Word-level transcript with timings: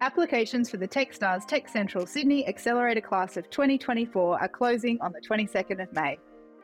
Applications 0.00 0.70
for 0.70 0.76
the 0.76 0.86
Techstars 0.86 1.44
Tech 1.44 1.68
Central 1.68 2.06
Sydney 2.06 2.46
Accelerator 2.46 3.00
Class 3.00 3.36
of 3.36 3.50
2024 3.50 4.40
are 4.40 4.48
closing 4.48 4.96
on 5.00 5.12
the 5.12 5.20
22nd 5.20 5.82
of 5.82 5.92
May. 5.92 6.16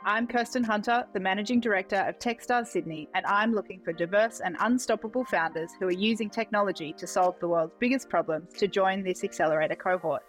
I'm 0.04 0.28
Kirsten 0.28 0.62
Hunter, 0.62 1.04
the 1.12 1.18
Managing 1.18 1.58
Director 1.58 1.96
of 1.96 2.20
Techstars 2.20 2.68
Sydney, 2.68 3.08
and 3.16 3.26
I'm 3.26 3.52
looking 3.52 3.80
for 3.80 3.92
diverse 3.92 4.38
and 4.38 4.56
unstoppable 4.60 5.24
founders 5.24 5.72
who 5.80 5.88
are 5.88 5.92
using 5.92 6.30
technology 6.30 6.92
to 6.96 7.08
solve 7.08 7.34
the 7.40 7.48
world's 7.48 7.74
biggest 7.80 8.08
problems 8.08 8.52
to 8.54 8.68
join 8.68 9.02
this 9.02 9.24
accelerator 9.24 9.74
cohort. 9.74 10.22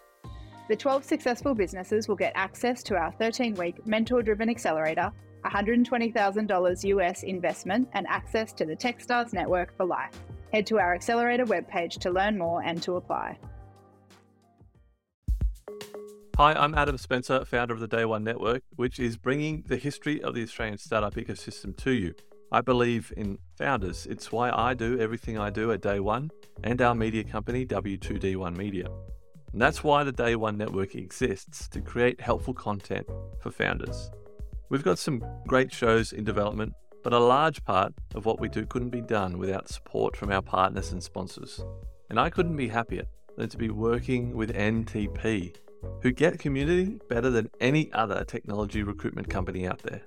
The 0.68 0.74
12 0.74 1.04
successful 1.04 1.54
businesses 1.54 2.08
will 2.08 2.16
get 2.16 2.32
access 2.34 2.82
to 2.84 2.96
our 2.96 3.12
13 3.12 3.54
week 3.54 3.86
mentor 3.86 4.20
driven 4.20 4.50
accelerator, 4.50 5.12
$120,000 5.44 6.84
US 6.84 7.22
investment, 7.22 7.88
and 7.92 8.04
access 8.08 8.52
to 8.54 8.64
the 8.64 8.74
Techstars 8.74 9.32
network 9.32 9.76
for 9.76 9.86
life. 9.86 10.18
Head 10.56 10.66
to 10.68 10.78
our 10.78 10.94
accelerator 10.94 11.44
webpage 11.44 11.98
to 11.98 12.10
learn 12.10 12.38
more 12.38 12.62
and 12.62 12.82
to 12.82 12.96
apply. 12.96 13.38
Hi, 16.38 16.54
I'm 16.54 16.74
Adam 16.74 16.96
Spencer, 16.96 17.44
founder 17.44 17.74
of 17.74 17.80
the 17.80 17.86
Day 17.86 18.06
One 18.06 18.24
Network, 18.24 18.62
which 18.76 18.98
is 18.98 19.18
bringing 19.18 19.64
the 19.68 19.76
history 19.76 20.22
of 20.22 20.32
the 20.32 20.42
Australian 20.42 20.78
startup 20.78 21.14
ecosystem 21.16 21.76
to 21.76 21.90
you. 21.90 22.14
I 22.50 22.62
believe 22.62 23.12
in 23.18 23.36
founders. 23.58 24.06
It's 24.06 24.32
why 24.32 24.50
I 24.50 24.72
do 24.72 24.98
everything 24.98 25.38
I 25.38 25.50
do 25.50 25.72
at 25.72 25.82
Day 25.82 26.00
One 26.00 26.30
and 26.64 26.80
our 26.80 26.94
media 26.94 27.22
company, 27.22 27.66
W2D1 27.66 28.56
Media. 28.56 28.86
And 29.52 29.60
that's 29.60 29.84
why 29.84 30.04
the 30.04 30.12
Day 30.12 30.36
One 30.36 30.56
Network 30.56 30.94
exists 30.94 31.68
to 31.68 31.82
create 31.82 32.18
helpful 32.18 32.54
content 32.54 33.06
for 33.42 33.50
founders. 33.50 34.10
We've 34.70 34.82
got 34.82 34.98
some 34.98 35.22
great 35.46 35.70
shows 35.70 36.14
in 36.14 36.24
development, 36.24 36.72
but 37.06 37.12
a 37.12 37.18
large 37.20 37.64
part 37.64 37.94
of 38.16 38.26
what 38.26 38.40
we 38.40 38.48
do 38.48 38.66
couldn't 38.66 38.90
be 38.90 39.00
done 39.00 39.38
without 39.38 39.68
support 39.68 40.16
from 40.16 40.32
our 40.32 40.42
partners 40.42 40.90
and 40.90 41.00
sponsors. 41.00 41.64
And 42.10 42.18
I 42.18 42.28
couldn't 42.30 42.56
be 42.56 42.66
happier 42.66 43.04
than 43.36 43.48
to 43.48 43.56
be 43.56 43.70
working 43.70 44.34
with 44.34 44.52
NTP, 44.52 45.54
who 46.02 46.10
get 46.10 46.40
community 46.40 46.98
better 47.08 47.30
than 47.30 47.48
any 47.60 47.92
other 47.92 48.24
technology 48.24 48.82
recruitment 48.82 49.30
company 49.30 49.68
out 49.68 49.78
there. 49.84 50.02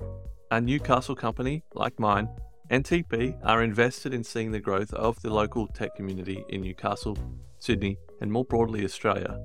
A 0.52 0.60
Newcastle 0.60 1.16
company 1.16 1.64
like 1.74 1.98
mine, 2.02 2.28
NTP 2.70 3.40
are 3.46 3.64
invested 3.64 4.14
in 4.14 4.22
seeing 4.22 4.52
the 4.52 4.60
growth 4.60 4.94
of 4.94 5.22
the 5.22 5.34
local 5.34 5.68
tech 5.68 5.96
community 5.96 6.44
in 6.50 6.64
Newcastle, 6.64 7.18
Sydney, 7.60 7.98
and 8.20 8.30
more 8.30 8.44
broadly 8.44 8.84
Australia. 8.84 9.40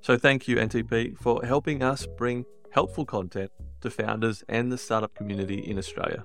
So 0.00 0.16
thank 0.16 0.48
you, 0.48 0.56
NTP, 0.56 1.18
for 1.18 1.44
helping 1.44 1.82
us 1.82 2.06
bring 2.16 2.46
helpful 2.70 3.04
content 3.04 3.50
to 3.82 3.90
founders 3.90 4.42
and 4.48 4.72
the 4.72 4.78
startup 4.78 5.14
community 5.14 5.58
in 5.58 5.76
Australia. 5.76 6.24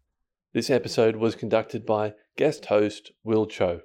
This 0.53 0.69
episode 0.69 1.15
was 1.15 1.33
conducted 1.33 1.85
by 1.85 2.13
guest 2.35 2.65
host 2.65 3.13
Will 3.23 3.47
Tjo. 3.47 3.83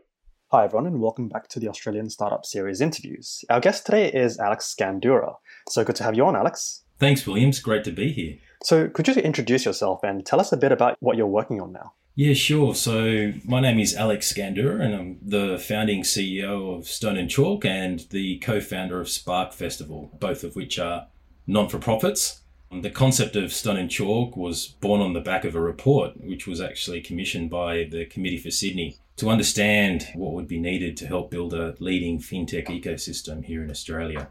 Hi, 0.50 0.64
everyone, 0.64 0.88
and 0.88 1.00
welcome 1.00 1.28
back 1.28 1.46
to 1.50 1.60
the 1.60 1.68
Australian 1.68 2.10
Startup 2.10 2.44
Series 2.44 2.80
interviews. 2.80 3.44
Our 3.48 3.60
guest 3.60 3.86
today 3.86 4.10
is 4.10 4.36
Alex 4.40 4.74
Scandurra. 4.76 5.36
So 5.68 5.84
good 5.84 5.94
to 5.94 6.02
have 6.02 6.16
you 6.16 6.24
on, 6.26 6.34
Alex. 6.34 6.82
Thanks, 6.98 7.24
Williams. 7.24 7.60
Great 7.60 7.84
to 7.84 7.92
be 7.92 8.10
here. 8.10 8.38
So, 8.64 8.88
could 8.88 9.06
you 9.06 9.14
introduce 9.14 9.64
yourself 9.64 10.00
and 10.02 10.26
tell 10.26 10.40
us 10.40 10.50
a 10.50 10.56
bit 10.56 10.72
about 10.72 10.96
what 10.98 11.16
you're 11.16 11.28
working 11.28 11.60
on 11.60 11.70
now? 11.70 11.92
Yeah, 12.16 12.34
sure. 12.34 12.74
So 12.74 13.32
my 13.44 13.60
name 13.60 13.78
is 13.78 13.94
Alex 13.94 14.32
Scandurra, 14.32 14.80
and 14.80 14.92
I'm 14.92 15.18
the 15.22 15.58
founding 15.58 16.02
CEO 16.02 16.76
of 16.76 16.88
Stone 16.88 17.16
and 17.16 17.30
Chalk 17.30 17.64
and 17.64 18.00
the 18.10 18.38
co-founder 18.38 19.00
of 19.00 19.08
Spark 19.08 19.52
Festival, 19.52 20.10
both 20.18 20.42
of 20.42 20.56
which 20.56 20.80
are 20.80 21.06
non-for-profits. 21.46 22.40
Um, 22.70 22.82
the 22.82 22.90
concept 22.90 23.36
of 23.36 23.52
Stone 23.52 23.76
and 23.76 23.90
Chalk 23.90 24.36
was 24.36 24.68
born 24.80 25.00
on 25.00 25.12
the 25.12 25.20
back 25.20 25.44
of 25.44 25.54
a 25.54 25.60
report, 25.60 26.20
which 26.20 26.46
was 26.46 26.60
actually 26.60 27.00
commissioned 27.00 27.50
by 27.50 27.84
the 27.90 28.06
Committee 28.06 28.38
for 28.38 28.50
Sydney 28.50 28.96
to 29.16 29.30
understand 29.30 30.08
what 30.14 30.32
would 30.32 30.48
be 30.48 30.58
needed 30.58 30.96
to 30.98 31.06
help 31.06 31.30
build 31.30 31.54
a 31.54 31.74
leading 31.78 32.18
fintech 32.18 32.66
ecosystem 32.66 33.44
here 33.44 33.62
in 33.62 33.70
Australia. 33.70 34.28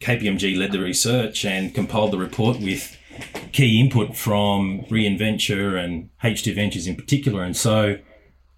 KPMG 0.00 0.56
led 0.56 0.72
the 0.72 0.80
research 0.80 1.44
and 1.44 1.74
compiled 1.74 2.12
the 2.12 2.18
report 2.18 2.58
with 2.58 2.96
key 3.52 3.78
input 3.78 4.16
from 4.16 4.84
Reinventure 4.90 5.78
and 5.78 6.08
H2 6.24 6.54
Ventures 6.54 6.86
in 6.86 6.96
particular. 6.96 7.42
And 7.42 7.56
so, 7.56 7.98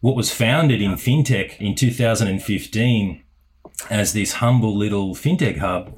what 0.01 0.17
was 0.17 0.33
founded 0.33 0.81
in 0.81 0.93
fintech 0.93 1.59
in 1.59 1.75
2015 1.75 3.23
as 3.91 4.13
this 4.13 4.35
humble 4.35 4.77
little 4.77 5.15
fintech 5.15 5.59
hub 5.59 5.97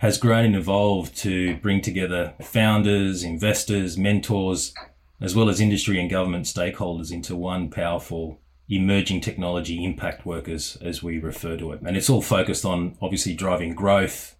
has 0.00 0.16
grown 0.16 0.46
and 0.46 0.56
evolved 0.56 1.14
to 1.14 1.56
bring 1.56 1.82
together 1.82 2.32
founders, 2.40 3.22
investors, 3.22 3.98
mentors, 3.98 4.72
as 5.20 5.36
well 5.36 5.50
as 5.50 5.60
industry 5.60 6.00
and 6.00 6.08
government 6.08 6.46
stakeholders 6.46 7.12
into 7.12 7.36
one 7.36 7.68
powerful 7.68 8.40
emerging 8.66 9.20
technology 9.20 9.84
impact 9.84 10.24
workers, 10.24 10.78
as 10.80 11.02
we 11.02 11.18
refer 11.18 11.54
to 11.54 11.72
it. 11.72 11.82
And 11.82 11.98
it's 11.98 12.08
all 12.08 12.22
focused 12.22 12.64
on 12.64 12.96
obviously 13.02 13.34
driving 13.34 13.74
growth, 13.74 14.36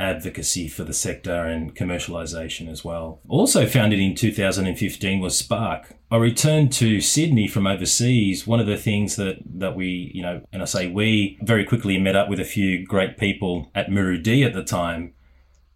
advocacy 0.00 0.66
for 0.66 0.82
the 0.82 0.94
sector 0.94 1.44
and 1.44 1.76
commercialization 1.76 2.68
as 2.68 2.84
well. 2.84 3.20
Also 3.28 3.66
founded 3.66 4.00
in 4.00 4.14
2015 4.14 5.20
was 5.20 5.38
Spark. 5.38 5.94
I 6.10 6.16
returned 6.16 6.72
to 6.74 7.00
Sydney 7.00 7.46
from 7.46 7.66
overseas. 7.66 8.46
One 8.46 8.58
of 8.58 8.66
the 8.66 8.76
things 8.76 9.16
that, 9.16 9.38
that 9.44 9.76
we, 9.76 10.10
you 10.14 10.22
know, 10.22 10.42
and 10.52 10.62
I 10.62 10.64
say 10.64 10.90
we 10.90 11.38
very 11.42 11.64
quickly 11.64 11.98
met 11.98 12.16
up 12.16 12.28
with 12.28 12.40
a 12.40 12.44
few 12.44 12.84
great 12.84 13.18
people 13.18 13.70
at 13.74 13.90
Muru-D 13.90 14.42
at 14.42 14.54
the 14.54 14.64
time. 14.64 15.14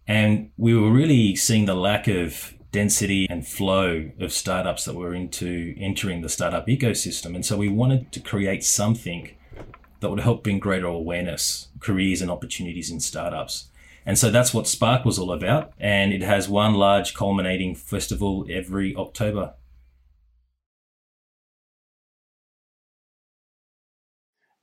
And 0.07 0.51
we 0.57 0.75
were 0.75 0.91
really 0.91 1.35
seeing 1.35 1.65
the 1.65 1.73
lack 1.73 2.07
of 2.07 2.53
density 2.71 3.25
and 3.29 3.47
flow 3.47 4.11
of 4.19 4.33
startups 4.33 4.83
that 4.83 4.95
were 4.95 5.13
into 5.13 5.73
entering 5.77 6.21
the 6.21 6.29
startup 6.29 6.67
ecosystem. 6.67 7.33
And 7.33 7.45
so 7.45 7.55
we 7.55 7.69
wanted 7.69 8.11
to 8.11 8.19
create 8.19 8.65
something 8.65 9.31
that 10.01 10.09
would 10.09 10.19
help 10.19 10.43
bring 10.43 10.59
greater 10.59 10.87
awareness, 10.87 11.69
careers 11.79 12.21
and 12.21 12.29
opportunities 12.29 12.91
in 12.91 12.99
startups. 12.99 13.69
And 14.05 14.17
so 14.17 14.29
that's 14.29 14.53
what 14.53 14.67
Spark 14.67 15.03
was 15.03 15.17
all 15.17 15.31
about. 15.31 15.73
And 15.79 16.13
it 16.13 16.21
has 16.21 16.47
one 16.47 16.75
large 16.75 17.13
culminating 17.13 17.73
festival 17.73 18.45
every 18.49 18.95
October. 18.95 19.55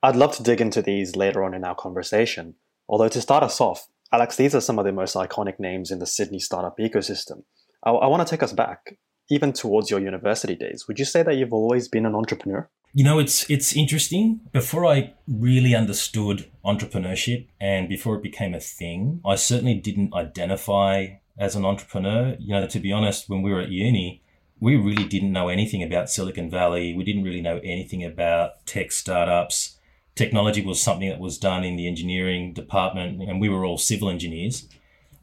I'd 0.02 0.16
love 0.16 0.36
to 0.36 0.42
dig 0.42 0.60
into 0.60 0.82
these 0.82 1.16
later 1.16 1.44
on 1.44 1.54
in 1.54 1.64
our 1.64 1.74
conversation. 1.74 2.54
Although, 2.88 3.08
to 3.08 3.20
start 3.20 3.44
us 3.44 3.60
off, 3.60 3.86
Alex, 4.12 4.36
these 4.36 4.54
are 4.54 4.60
some 4.60 4.78
of 4.78 4.84
the 4.84 4.92
most 4.92 5.14
iconic 5.14 5.58
names 5.58 5.90
in 5.90 6.00
the 6.00 6.06
Sydney 6.06 6.40
startup 6.40 6.76
ecosystem. 6.78 7.44
I, 7.84 7.90
I 7.90 8.06
want 8.08 8.26
to 8.26 8.30
take 8.30 8.42
us 8.42 8.52
back, 8.52 8.96
even 9.30 9.52
towards 9.52 9.90
your 9.90 10.00
university 10.00 10.56
days. 10.56 10.86
Would 10.88 10.98
you 10.98 11.04
say 11.04 11.22
that 11.22 11.36
you've 11.36 11.52
always 11.52 11.88
been 11.88 12.04
an 12.04 12.14
entrepreneur? 12.14 12.68
You 12.94 13.04
know, 13.04 13.18
it's 13.18 13.48
it's 13.48 13.74
interesting. 13.74 14.40
Before 14.52 14.84
I 14.84 15.14
really 15.26 15.74
understood 15.74 16.50
entrepreneurship 16.62 17.46
and 17.58 17.88
before 17.88 18.16
it 18.16 18.22
became 18.22 18.54
a 18.54 18.60
thing, 18.60 19.20
I 19.24 19.36
certainly 19.36 19.74
didn't 19.74 20.12
identify 20.12 21.14
as 21.38 21.56
an 21.56 21.64
entrepreneur. 21.64 22.36
You 22.38 22.54
know, 22.54 22.66
to 22.66 22.78
be 22.78 22.92
honest, 22.92 23.30
when 23.30 23.40
we 23.40 23.50
were 23.50 23.60
at 23.60 23.70
uni, 23.70 24.22
we 24.60 24.76
really 24.76 25.04
didn't 25.04 25.32
know 25.32 25.48
anything 25.48 25.82
about 25.82 26.10
Silicon 26.10 26.50
Valley. 26.50 26.94
We 26.94 27.02
didn't 27.02 27.24
really 27.24 27.40
know 27.40 27.60
anything 27.64 28.04
about 28.04 28.66
tech 28.66 28.92
startups. 28.92 29.78
Technology 30.14 30.62
was 30.62 30.80
something 30.80 31.08
that 31.08 31.18
was 31.18 31.38
done 31.38 31.64
in 31.64 31.76
the 31.76 31.88
engineering 31.88 32.52
department, 32.52 33.22
and 33.22 33.40
we 33.40 33.48
were 33.48 33.64
all 33.64 33.78
civil 33.78 34.10
engineers. 34.10 34.68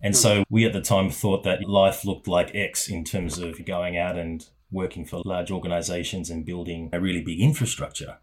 And 0.01 0.15
hmm. 0.15 0.19
so 0.19 0.43
we 0.49 0.65
at 0.65 0.73
the 0.73 0.81
time 0.81 1.11
thought 1.11 1.43
that 1.43 1.69
life 1.69 2.03
looked 2.03 2.27
like 2.27 2.55
X 2.55 2.89
in 2.89 3.03
terms 3.03 3.37
of 3.37 3.63
going 3.63 3.95
out 3.95 4.17
and 4.17 4.47
working 4.71 5.05
for 5.05 5.21
large 5.25 5.51
organizations 5.51 6.29
and 6.29 6.45
building 6.45 6.89
a 6.93 6.99
really 6.99 7.21
big 7.21 7.39
infrastructure. 7.39 8.17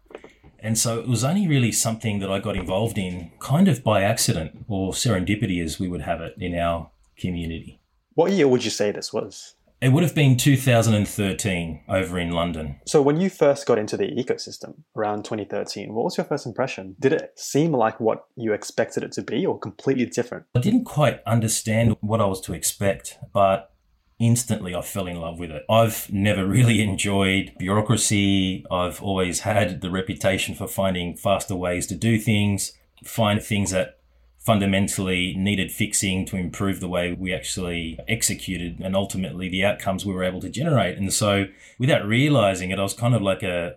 And 0.59 0.77
so 0.77 0.99
it 0.99 1.07
was 1.07 1.23
only 1.23 1.47
really 1.47 1.71
something 1.71 2.19
that 2.19 2.31
I 2.31 2.39
got 2.39 2.55
involved 2.55 2.97
in 2.97 3.31
kind 3.39 3.67
of 3.67 3.83
by 3.83 4.01
accident 4.01 4.65
or 4.67 4.91
serendipity, 4.91 5.63
as 5.63 5.79
we 5.79 5.87
would 5.87 6.01
have 6.01 6.21
it 6.21 6.35
in 6.39 6.55
our 6.55 6.89
community. 7.17 7.79
What 8.15 8.31
year 8.31 8.47
would 8.47 8.63
you 8.63 8.71
say 8.71 8.91
this 8.91 9.13
was? 9.13 9.53
It 9.79 9.89
would 9.89 10.01
have 10.01 10.15
been 10.15 10.37
2013 10.37 11.83
over 11.87 12.17
in 12.17 12.31
London. 12.31 12.79
So, 12.87 12.99
when 12.99 13.21
you 13.21 13.29
first 13.29 13.67
got 13.67 13.77
into 13.77 13.95
the 13.95 14.07
ecosystem 14.07 14.73
around 14.95 15.23
2013, 15.23 15.93
what 15.93 16.03
was 16.03 16.17
your 16.17 16.25
first 16.25 16.47
impression? 16.47 16.95
Did 16.99 17.13
it 17.13 17.33
seem 17.35 17.73
like 17.73 17.99
what 17.99 18.25
you 18.35 18.53
expected 18.53 19.03
it 19.03 19.11
to 19.13 19.21
be 19.21 19.45
or 19.45 19.59
completely 19.59 20.07
different? 20.07 20.45
I 20.55 20.59
didn't 20.61 20.85
quite 20.85 21.21
understand 21.27 21.95
what 22.01 22.21
I 22.21 22.25
was 22.25 22.41
to 22.41 22.53
expect, 22.53 23.19
but 23.31 23.71
instantly 24.19 24.75
I 24.75 24.81
fell 24.81 25.07
in 25.07 25.19
love 25.19 25.39
with 25.39 25.51
it. 25.51 25.63
I've 25.69 26.11
never 26.11 26.45
really 26.45 26.81
enjoyed 26.89 27.53
bureaucracy. 27.57 28.65
I've 28.71 29.01
always 29.01 29.41
had 29.41 29.81
the 29.81 29.91
reputation 29.91 30.55
for 30.55 30.67
finding 30.67 31.15
faster 31.15 31.55
ways 31.55 31.87
to 31.87 31.95
do 31.95 32.17
things. 32.17 32.73
find 33.03 33.41
things 33.41 33.71
that 33.71 33.97
fundamentally 34.39 35.35
needed 35.35 35.69
fixing 35.69 36.25
to 36.25 36.37
improve 36.37 36.79
the 36.79 36.87
way 36.87 37.11
we 37.11 37.33
actually 37.33 37.99
executed 38.07 38.79
and 38.79 38.95
ultimately 38.95 39.49
the 39.49 39.65
outcomes 39.65 40.05
we 40.05 40.13
were 40.13 40.23
able 40.23 40.39
to 40.39 40.49
generate. 40.49 40.97
And 40.97 41.11
so 41.11 41.47
without 41.77 42.07
realizing 42.07 42.71
it, 42.71 42.79
I 42.79 42.83
was 42.83 42.93
kind 42.93 43.13
of 43.13 43.21
like 43.21 43.43
a 43.43 43.75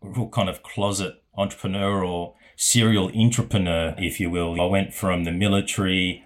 real 0.00 0.28
kind 0.28 0.48
of 0.48 0.62
closet 0.62 1.20
entrepreneur 1.36 2.04
or 2.04 2.36
serial 2.54 3.10
entrepreneur, 3.12 3.94
if 3.98 4.20
you 4.20 4.30
will. 4.30 4.60
I 4.60 4.66
went 4.66 4.94
from 4.94 5.24
the 5.24 5.32
military 5.32 6.24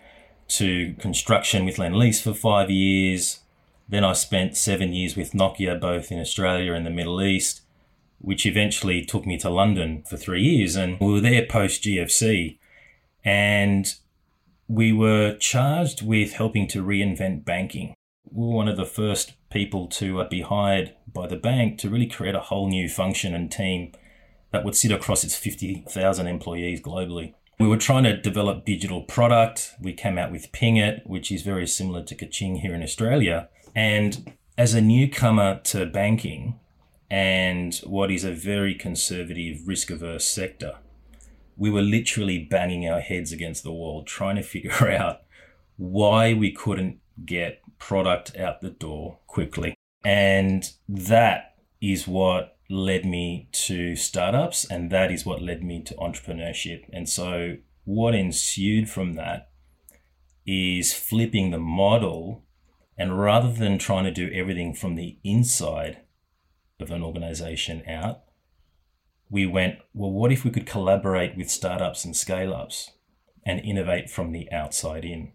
to 0.57 0.95
construction 0.99 1.65
with 1.65 1.77
Lendlease 1.77 2.23
for 2.23 2.35
five 2.35 2.71
years. 2.71 3.41
Then 3.89 4.05
I 4.05 4.13
spent 4.13 4.57
seven 4.57 4.93
years 4.93 5.17
with 5.17 5.33
Nokia, 5.33 5.81
both 5.81 6.11
in 6.11 6.21
Australia 6.21 6.73
and 6.73 6.87
the 6.87 6.91
Middle 6.91 7.23
East, 7.23 7.63
which 8.19 8.47
eventually 8.47 9.05
took 9.05 9.27
me 9.27 9.37
to 9.39 9.51
London 9.51 10.03
for 10.09 10.17
three 10.17 10.43
years. 10.43 10.77
And 10.77 10.99
we 11.01 11.13
were 11.13 11.21
there 11.21 11.47
post 11.47 11.83
GFC. 11.83 12.59
And 13.25 13.95
we 14.69 14.93
were 14.93 15.37
charged 15.37 16.03
with 16.03 16.33
helping 16.33 16.67
to 16.69 16.83
reinvent 16.83 17.45
banking. 17.45 17.95
We 18.31 18.47
were 18.47 18.55
one 18.55 18.69
of 18.69 18.77
the 18.77 18.87
first 18.87 19.35
people 19.51 19.87
to 19.89 20.21
uh, 20.21 20.29
be 20.29 20.41
hired 20.41 20.95
by 21.13 21.27
the 21.27 21.37
bank 21.37 21.79
to 21.81 21.91
really 21.91 22.07
create 22.07 22.35
a 22.35 22.41
whole 22.41 22.69
new 22.69 22.89
function 22.89 23.35
and 23.35 23.53
team 23.53 23.93
that 24.51 24.65
would 24.65 24.77
sit 24.77 24.93
across 24.93 25.25
its 25.25 25.37
50,000 25.37 26.27
employees 26.27 26.81
globally. 26.81 27.35
We 27.59 27.69
were 27.69 27.77
trying 27.77 28.05
to 28.05 28.17
develop 28.17 28.65
digital 28.65 29.03
product. 29.03 29.75
We 29.81 29.93
came 29.93 30.19
out 30.19 30.33
with 30.33 30.53
Pingit, 30.53 31.07
which 31.07 31.31
is 31.31 31.43
very 31.43 31.67
similar 31.67 32.03
to 32.05 32.15
Kaching 32.15 32.61
here 32.61 32.75
in 32.75 32.83
Australia. 32.83 33.49
And 33.75 34.33
as 34.59 34.75
a 34.75 34.81
newcomer 34.81 35.61
to 35.65 35.87
banking 35.87 36.59
and 37.11 37.75
what 37.85 38.11
is 38.11 38.25
a 38.25 38.33
very 38.33 38.75
conservative, 38.75 39.67
risk 39.67 39.91
averse 39.91 40.27
sector, 40.27 40.79
we 41.57 41.71
were 41.71 41.83
literally 41.83 42.39
banging 42.39 42.89
our 42.89 43.01
heads 43.01 43.33
against 43.33 43.63
the 43.63 43.73
wall 43.73 44.03
trying 44.03 44.37
to 44.37 44.43
figure 44.43 44.91
out 44.91 45.21
why 45.77 46.35
we 46.35 46.53
couldn't 46.53 46.99
get 47.25 47.61
product 47.79 48.37
out 48.37 48.61
the 48.61 48.71
door 48.71 49.19
quickly. 49.27 49.75
And 50.05 50.69
that 50.89 51.55
is 51.81 52.09
what 52.09 52.57
led 52.73 53.05
me 53.05 53.49
to 53.53 53.95
startups 53.95 54.65
and 54.65 54.91
that 54.91 55.13
is 55.13 55.27
what 55.27 55.43
led 55.43 55.63
me 55.63 55.83
to 55.83 55.95
entrepreneurship. 55.95 56.85
And 56.93 57.09
so 57.09 57.59
what 57.85 58.15
ensued 58.15 58.89
from 58.89 59.13
that 59.15 59.51
is 60.47 60.95
flipping 60.95 61.51
the 61.51 61.59
model 61.59 62.45
and 62.97 63.19
rather 63.19 63.53
than 63.53 63.79
trying 63.79 64.05
to 64.05 64.11
do 64.11 64.31
everything 64.33 64.75
from 64.75 64.95
the 64.95 65.19
inside 65.23 65.99
of 66.81 66.91
an 66.91 67.03
organization 67.03 67.83
out, 67.89 68.23
we 69.31 69.47
went, 69.47 69.79
well, 69.95 70.11
what 70.11 70.33
if 70.33 70.45
we 70.45 70.51
could 70.51 70.67
collaborate 70.67 71.37
with 71.37 71.51
startups 71.51 72.05
and 72.05 72.17
scale 72.17 72.55
ups 72.55 72.93
and 73.45 73.61
innovate 73.61 74.11
from 74.11 74.33
the 74.33 74.51
outside 74.51 75.05
in? 75.05 75.33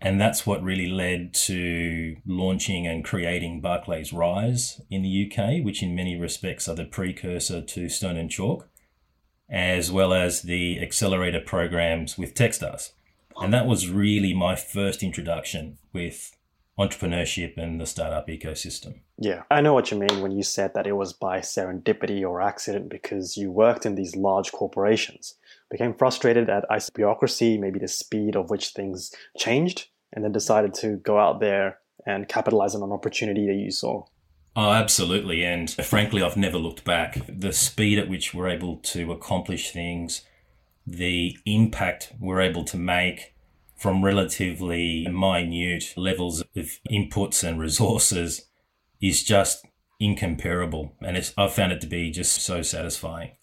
And 0.00 0.20
that's 0.20 0.46
what 0.46 0.62
really 0.62 0.88
led 0.88 1.34
to 1.34 2.16
launching 2.24 2.86
and 2.86 3.04
creating 3.04 3.60
Barclays 3.60 4.12
Rise 4.12 4.80
in 4.90 5.02
the 5.02 5.30
UK, 5.30 5.64
which 5.64 5.82
in 5.82 5.94
many 5.94 6.16
respects 6.16 6.68
are 6.68 6.74
the 6.74 6.84
precursor 6.84 7.60
to 7.60 7.88
Stone 7.88 8.16
and 8.16 8.30
Chalk, 8.30 8.68
as 9.50 9.90
well 9.90 10.12
as 10.12 10.42
the 10.42 10.80
accelerator 10.80 11.40
programs 11.40 12.16
with 12.16 12.34
Techstars. 12.34 12.92
And 13.36 13.52
that 13.52 13.66
was 13.66 13.88
really 13.88 14.34
my 14.34 14.54
first 14.54 15.02
introduction 15.02 15.78
with 15.92 16.36
entrepreneurship 16.78 17.56
and 17.56 17.80
the 17.80 17.86
startup 17.86 18.28
ecosystem. 18.28 19.00
Yeah, 19.18 19.42
I 19.50 19.60
know 19.60 19.74
what 19.74 19.90
you 19.90 19.98
mean 19.98 20.20
when 20.20 20.30
you 20.30 20.44
said 20.44 20.74
that 20.74 20.86
it 20.86 20.92
was 20.92 21.12
by 21.12 21.40
serendipity 21.40 22.22
or 22.22 22.40
accident 22.40 22.88
because 22.88 23.36
you 23.36 23.50
worked 23.50 23.84
in 23.84 23.96
these 23.96 24.14
large 24.14 24.52
corporations, 24.52 25.34
became 25.70 25.94
frustrated 25.94 26.48
at 26.48 26.64
ICE 26.70 26.90
bureaucracy, 26.90 27.58
maybe 27.58 27.78
the 27.78 27.88
speed 27.88 28.36
of 28.36 28.50
which 28.50 28.70
things 28.70 29.12
changed, 29.36 29.88
and 30.12 30.24
then 30.24 30.32
decided 30.32 30.74
to 30.74 30.96
go 30.96 31.18
out 31.18 31.40
there 31.40 31.78
and 32.06 32.28
capitalize 32.28 32.74
on 32.74 32.82
an 32.82 32.92
opportunity 32.92 33.46
that 33.46 33.54
you 33.54 33.70
saw. 33.70 34.04
Oh, 34.56 34.72
absolutely. 34.72 35.44
And 35.44 35.70
frankly, 35.70 36.22
I've 36.22 36.36
never 36.36 36.58
looked 36.58 36.84
back. 36.84 37.20
The 37.28 37.52
speed 37.52 37.98
at 37.98 38.08
which 38.08 38.34
we're 38.34 38.48
able 38.48 38.78
to 38.78 39.12
accomplish 39.12 39.70
things, 39.70 40.22
the 40.86 41.36
impact 41.46 42.12
we're 42.18 42.40
able 42.40 42.64
to 42.64 42.76
make, 42.76 43.34
from 43.76 44.04
relatively 44.04 45.06
minute 45.06 45.94
levels 45.96 46.40
of 46.40 46.80
inputs 46.90 47.46
and 47.46 47.60
resources 47.60 48.46
is 49.00 49.22
just 49.22 49.64
incomparable. 50.00 50.96
And 51.00 51.32
I've 51.38 51.52
found 51.52 51.70
it 51.70 51.80
to 51.82 51.86
be 51.86 52.10
just 52.10 52.32
so 52.42 52.62
satisfying, 52.62 53.36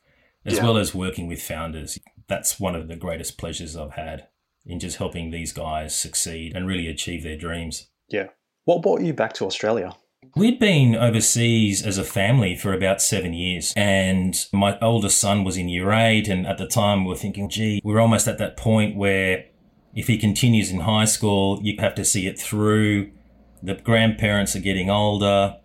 as 0.46 0.58
yeah. 0.58 0.64
well 0.64 0.78
as 0.78 0.94
working 0.94 1.28
with 1.28 1.42
founders. 1.42 1.98
That's 2.28 2.60
one 2.60 2.76
of 2.76 2.88
the 2.88 2.96
greatest 2.96 3.38
pleasures 3.38 3.76
I've 3.76 3.94
had 3.94 4.28
in 4.66 4.80
just 4.80 4.98
helping 4.98 5.30
these 5.30 5.54
guys 5.54 5.96
succeed 5.96 6.56
and 6.56 6.68
really 6.68 6.88
achieve 6.88 7.24
their 7.24 7.38
dreams. 7.38 7.88
Yeah. 8.10 8.30
What 8.66 8.82
brought 8.82 9.02
you 9.02 9.14
back 9.14 9.34
to 9.34 9.46
Australia? 9.46 9.96
We'd 10.36 10.60
been 10.60 10.96
overseas 10.96 11.86
as 11.86 11.98
a 11.98 12.04
family 12.04 12.56
for 12.56 12.74
about 12.74 13.02
seven 13.02 13.34
years, 13.34 13.74
and 13.78 14.36
my 14.52 14.78
oldest 14.80 15.20
son 15.20 15.44
was 15.44 15.56
in 15.56 15.70
year 15.70 15.92
eight. 15.92 16.28
And 16.28 16.48
at 16.48 16.58
the 16.58 16.68
time, 16.68 17.06
we 17.06 17.10
were 17.10 17.16
thinking, 17.16 17.48
gee, 17.48 17.80
we're 17.84 18.00
almost 18.00 18.28
at 18.28 18.40
that 18.40 18.58
point 18.58 18.96
where 18.96 19.46
if 19.94 20.08
he 20.08 20.18
continues 20.18 20.72
in 20.72 20.82
high 20.82 21.06
school, 21.06 21.60
you 21.62 21.76
have 21.80 21.96
to 21.96 22.04
see 22.04 22.28
it 22.28 22.40
through. 22.40 23.12
The 23.62 23.76
grandparents 23.76 24.56
are 24.56 24.62
getting 24.62 24.90
older. 24.90 25.58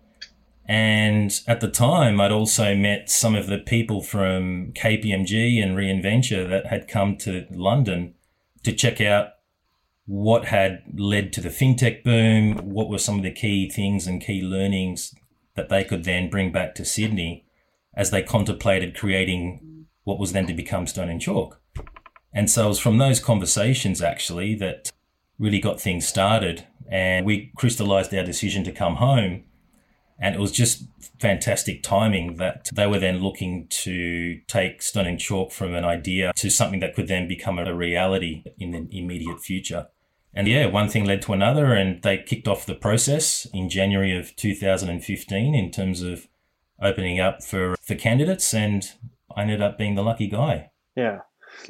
And 0.71 1.37
at 1.47 1.59
the 1.59 1.69
time, 1.69 2.21
I'd 2.21 2.31
also 2.31 2.73
met 2.75 3.09
some 3.09 3.35
of 3.35 3.47
the 3.47 3.57
people 3.57 4.01
from 4.01 4.71
KPMG 4.71 5.61
and 5.61 5.75
Reinventure 5.75 6.47
that 6.47 6.67
had 6.67 6.87
come 6.87 7.17
to 7.17 7.45
London 7.51 8.13
to 8.63 8.71
check 8.71 9.01
out 9.01 9.31
what 10.05 10.45
had 10.45 10.83
led 10.95 11.33
to 11.33 11.41
the 11.41 11.49
fintech 11.49 12.05
boom, 12.05 12.55
what 12.69 12.87
were 12.87 12.99
some 12.99 13.17
of 13.17 13.23
the 13.23 13.33
key 13.33 13.69
things 13.69 14.07
and 14.07 14.23
key 14.23 14.41
learnings 14.41 15.13
that 15.57 15.67
they 15.67 15.83
could 15.83 16.05
then 16.05 16.29
bring 16.29 16.53
back 16.53 16.73
to 16.75 16.85
Sydney 16.85 17.45
as 17.93 18.11
they 18.11 18.23
contemplated 18.23 18.97
creating 18.97 19.87
what 20.05 20.19
was 20.19 20.31
then 20.31 20.47
to 20.47 20.53
become 20.53 20.87
Stone 20.87 21.09
and 21.09 21.19
Chalk. 21.19 21.59
And 22.33 22.49
so 22.49 22.67
it 22.67 22.69
was 22.69 22.79
from 22.79 22.97
those 22.97 23.19
conversations 23.19 24.01
actually 24.01 24.55
that 24.55 24.89
really 25.37 25.59
got 25.59 25.81
things 25.81 26.07
started. 26.07 26.65
And 26.89 27.25
we 27.25 27.51
crystallized 27.57 28.15
our 28.15 28.23
decision 28.23 28.63
to 28.63 28.71
come 28.71 28.95
home. 28.95 29.43
And 30.21 30.35
it 30.35 30.39
was 30.39 30.51
just 30.51 30.83
fantastic 31.19 31.81
timing 31.81 32.35
that 32.35 32.69
they 32.73 32.85
were 32.85 32.99
then 32.99 33.19
looking 33.19 33.67
to 33.69 34.39
take 34.47 34.81
Stone 34.81 35.07
and 35.07 35.19
Chalk 35.19 35.51
from 35.51 35.73
an 35.73 35.83
idea 35.83 36.31
to 36.35 36.49
something 36.49 36.79
that 36.79 36.93
could 36.95 37.07
then 37.07 37.27
become 37.27 37.57
a 37.57 37.73
reality 37.73 38.43
in 38.59 38.71
the 38.71 38.87
immediate 38.91 39.39
future. 39.39 39.87
And 40.33 40.47
yeah, 40.47 40.67
one 40.67 40.87
thing 40.89 41.05
led 41.05 41.21
to 41.23 41.33
another, 41.33 41.73
and 41.73 42.01
they 42.03 42.17
kicked 42.17 42.47
off 42.47 42.65
the 42.65 42.75
process 42.75 43.45
in 43.53 43.67
January 43.67 44.17
of 44.17 44.35
2015 44.35 45.55
in 45.55 45.71
terms 45.71 46.01
of 46.01 46.27
opening 46.81 47.19
up 47.19 47.43
for, 47.43 47.75
for 47.81 47.95
candidates. 47.95 48.53
And 48.53 48.85
I 49.35 49.41
ended 49.41 49.61
up 49.61 49.77
being 49.77 49.95
the 49.95 50.03
lucky 50.03 50.27
guy. 50.27 50.71
Yeah. 50.95 51.19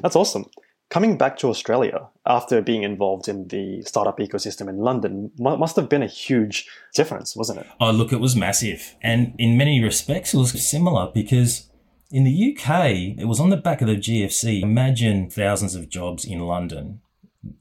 That's 0.00 0.14
awesome. 0.14 0.46
Coming 0.92 1.16
back 1.16 1.38
to 1.38 1.48
Australia 1.48 2.06
after 2.26 2.60
being 2.60 2.82
involved 2.82 3.26
in 3.26 3.48
the 3.48 3.80
startup 3.80 4.18
ecosystem 4.18 4.68
in 4.68 4.76
London 4.76 5.30
must 5.38 5.74
have 5.76 5.88
been 5.88 6.02
a 6.02 6.06
huge 6.06 6.68
difference, 6.94 7.34
wasn't 7.34 7.60
it? 7.60 7.66
Oh, 7.80 7.90
look, 7.90 8.12
it 8.12 8.20
was 8.20 8.36
massive. 8.36 8.94
And 9.02 9.34
in 9.38 9.56
many 9.56 9.82
respects, 9.82 10.34
it 10.34 10.36
was 10.36 10.52
similar 10.68 11.10
because 11.10 11.70
in 12.10 12.24
the 12.24 12.52
UK, 12.52 13.18
it 13.18 13.26
was 13.26 13.40
on 13.40 13.48
the 13.48 13.56
back 13.56 13.80
of 13.80 13.88
the 13.88 13.96
GFC. 13.96 14.60
Imagine 14.60 15.30
thousands 15.30 15.74
of 15.74 15.88
jobs 15.88 16.26
in 16.26 16.40
London 16.40 17.00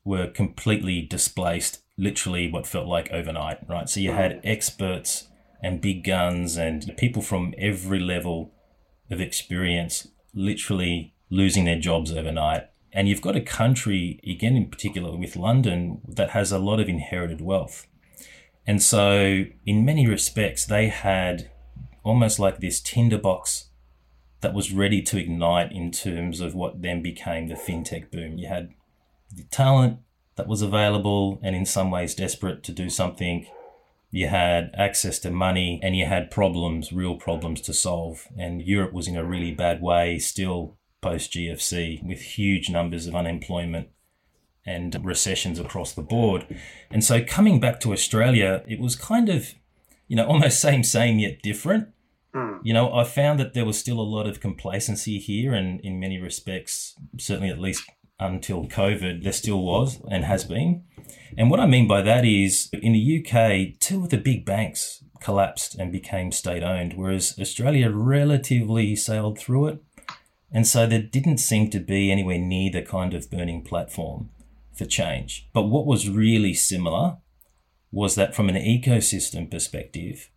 were 0.04 0.28
completely 0.28 1.02
displaced, 1.02 1.82
literally 1.98 2.52
what 2.52 2.68
felt 2.68 2.88
like 2.88 3.14
overnight, 3.14 3.60
right? 3.66 3.88
So 3.88 4.02
you 4.02 4.12
had 4.12 4.42
experts 4.44 5.30
and 5.64 5.80
big 5.80 6.04
guns 6.04 6.58
and 6.58 6.92
people 6.98 7.22
from 7.22 7.54
every 7.58 8.02
level 8.02 8.52
of 9.10 9.22
experience 9.22 10.10
literally 10.34 11.16
losing 11.30 11.64
their 11.64 11.80
jobs 11.80 12.12
overnight. 12.12 12.64
And 12.94 13.08
you've 13.08 13.22
got 13.22 13.36
a 13.36 13.42
country, 13.42 14.20
again, 14.28 14.56
in 14.56 14.70
particular 14.70 15.16
with 15.16 15.36
London, 15.36 16.02
that 16.08 16.32
has 16.32 16.52
a 16.52 16.60
lot 16.60 16.80
of 16.80 16.90
inherited 16.90 17.42
wealth. 17.42 17.88
And 18.68 18.82
so, 18.82 19.46
in 19.66 19.86
many 19.86 20.08
respects, 20.08 20.66
they 20.66 20.88
had 20.88 21.50
almost 22.04 22.40
like 22.40 22.60
this 22.60 22.82
tinderbox 22.82 23.70
that 24.42 24.54
was 24.54 24.74
ready 24.74 25.02
to 25.04 25.18
ignite 25.18 25.72
in 25.72 25.92
terms 25.92 26.42
of 26.42 26.54
what 26.54 26.82
then 26.82 27.02
became 27.02 27.48
the 27.48 27.56
fintech 27.56 28.12
boom. 28.12 28.38
You 28.38 28.48
had 28.48 28.74
the 29.34 29.44
talent 29.44 30.00
that 30.36 30.48
was 30.48 30.62
available 30.62 31.40
and 31.44 31.56
in 31.56 31.66
some 31.66 31.92
ways 31.92 32.16
desperate 32.16 32.64
to 32.64 32.72
do 32.72 32.90
something. 32.90 33.48
You 34.10 34.28
had 34.28 34.72
access 34.76 35.20
to 35.20 35.32
money 35.32 35.80
and 35.84 35.96
you 35.96 36.06
had 36.06 36.32
problems, 36.32 36.92
real 36.92 37.16
problems 37.16 37.62
to 37.62 37.74
solve. 37.74 38.28
And 38.38 38.62
Europe 38.62 38.94
was 38.94 39.08
in 39.08 39.16
a 39.16 39.24
really 39.24 39.54
bad 39.54 39.82
way, 39.82 40.20
still 40.20 40.78
post 41.02 41.34
GFC 41.34 42.04
with 42.04 42.22
huge 42.22 42.70
numbers 42.70 43.08
of 43.08 43.16
unemployment 43.16 43.90
and 44.66 45.04
recessions 45.04 45.60
across 45.60 45.94
the 45.94 46.02
board. 46.04 46.46
And 46.92 47.04
so 47.04 47.24
coming 47.24 47.60
back 47.60 47.80
to 47.82 47.94
Australia, 47.94 48.64
it 48.68 48.80
was 48.80 48.96
kind 48.96 49.28
of, 49.28 49.56
you 50.08 50.16
know, 50.16 50.28
almost 50.28 50.62
same, 50.62 50.84
same, 50.84 51.20
yet 51.20 51.42
different 51.42 51.90
Mm. 52.34 52.60
You 52.64 52.74
know, 52.74 52.94
I 52.94 53.04
found 53.04 53.40
that 53.40 53.54
there 53.54 53.66
was 53.66 53.78
still 53.78 54.00
a 54.00 54.04
lot 54.04 54.28
of 54.28 54.40
complacency 54.40 55.18
here, 55.18 55.54
and 55.54 55.80
in 55.82 56.00
many 56.00 56.20
respects, 56.20 56.96
certainly 57.18 57.50
at 57.50 57.60
least 57.60 57.84
until 58.20 58.68
COVID, 58.68 59.24
there 59.24 59.34
still 59.34 59.62
was 59.62 60.00
and 60.10 60.24
has 60.24 60.44
been. 60.44 60.84
And 61.38 61.50
what 61.50 61.60
I 61.60 61.66
mean 61.66 61.88
by 61.88 62.02
that 62.04 62.24
is 62.24 62.70
in 62.72 62.94
the 62.94 63.20
UK, 63.20 63.80
two 63.80 64.04
of 64.04 64.10
the 64.10 64.18
big 64.18 64.46
banks 64.46 65.04
collapsed 65.20 65.76
and 65.76 65.92
became 65.92 66.32
state 66.32 66.64
owned, 66.64 66.94
whereas 66.94 67.38
Australia 67.40 67.90
relatively 67.90 68.96
sailed 68.96 69.38
through 69.38 69.68
it. 69.68 69.84
And 70.52 70.68
so 70.68 70.86
there 70.86 71.02
didn't 71.02 71.38
seem 71.38 71.70
to 71.70 71.80
be 71.80 72.12
anywhere 72.12 72.38
near 72.38 72.72
the 72.72 72.82
kind 72.82 73.14
of 73.14 73.32
burning 73.32 73.64
platform 73.64 74.30
for 74.74 74.86
change. 74.86 75.50
But 75.54 75.64
what 75.64 75.86
was 75.86 76.10
really 76.10 76.54
similar 76.54 77.18
was 77.92 78.16
that 78.16 78.36
from 78.36 78.50
an 78.50 78.56
ecosystem 78.56 79.50
perspective, 79.50 80.30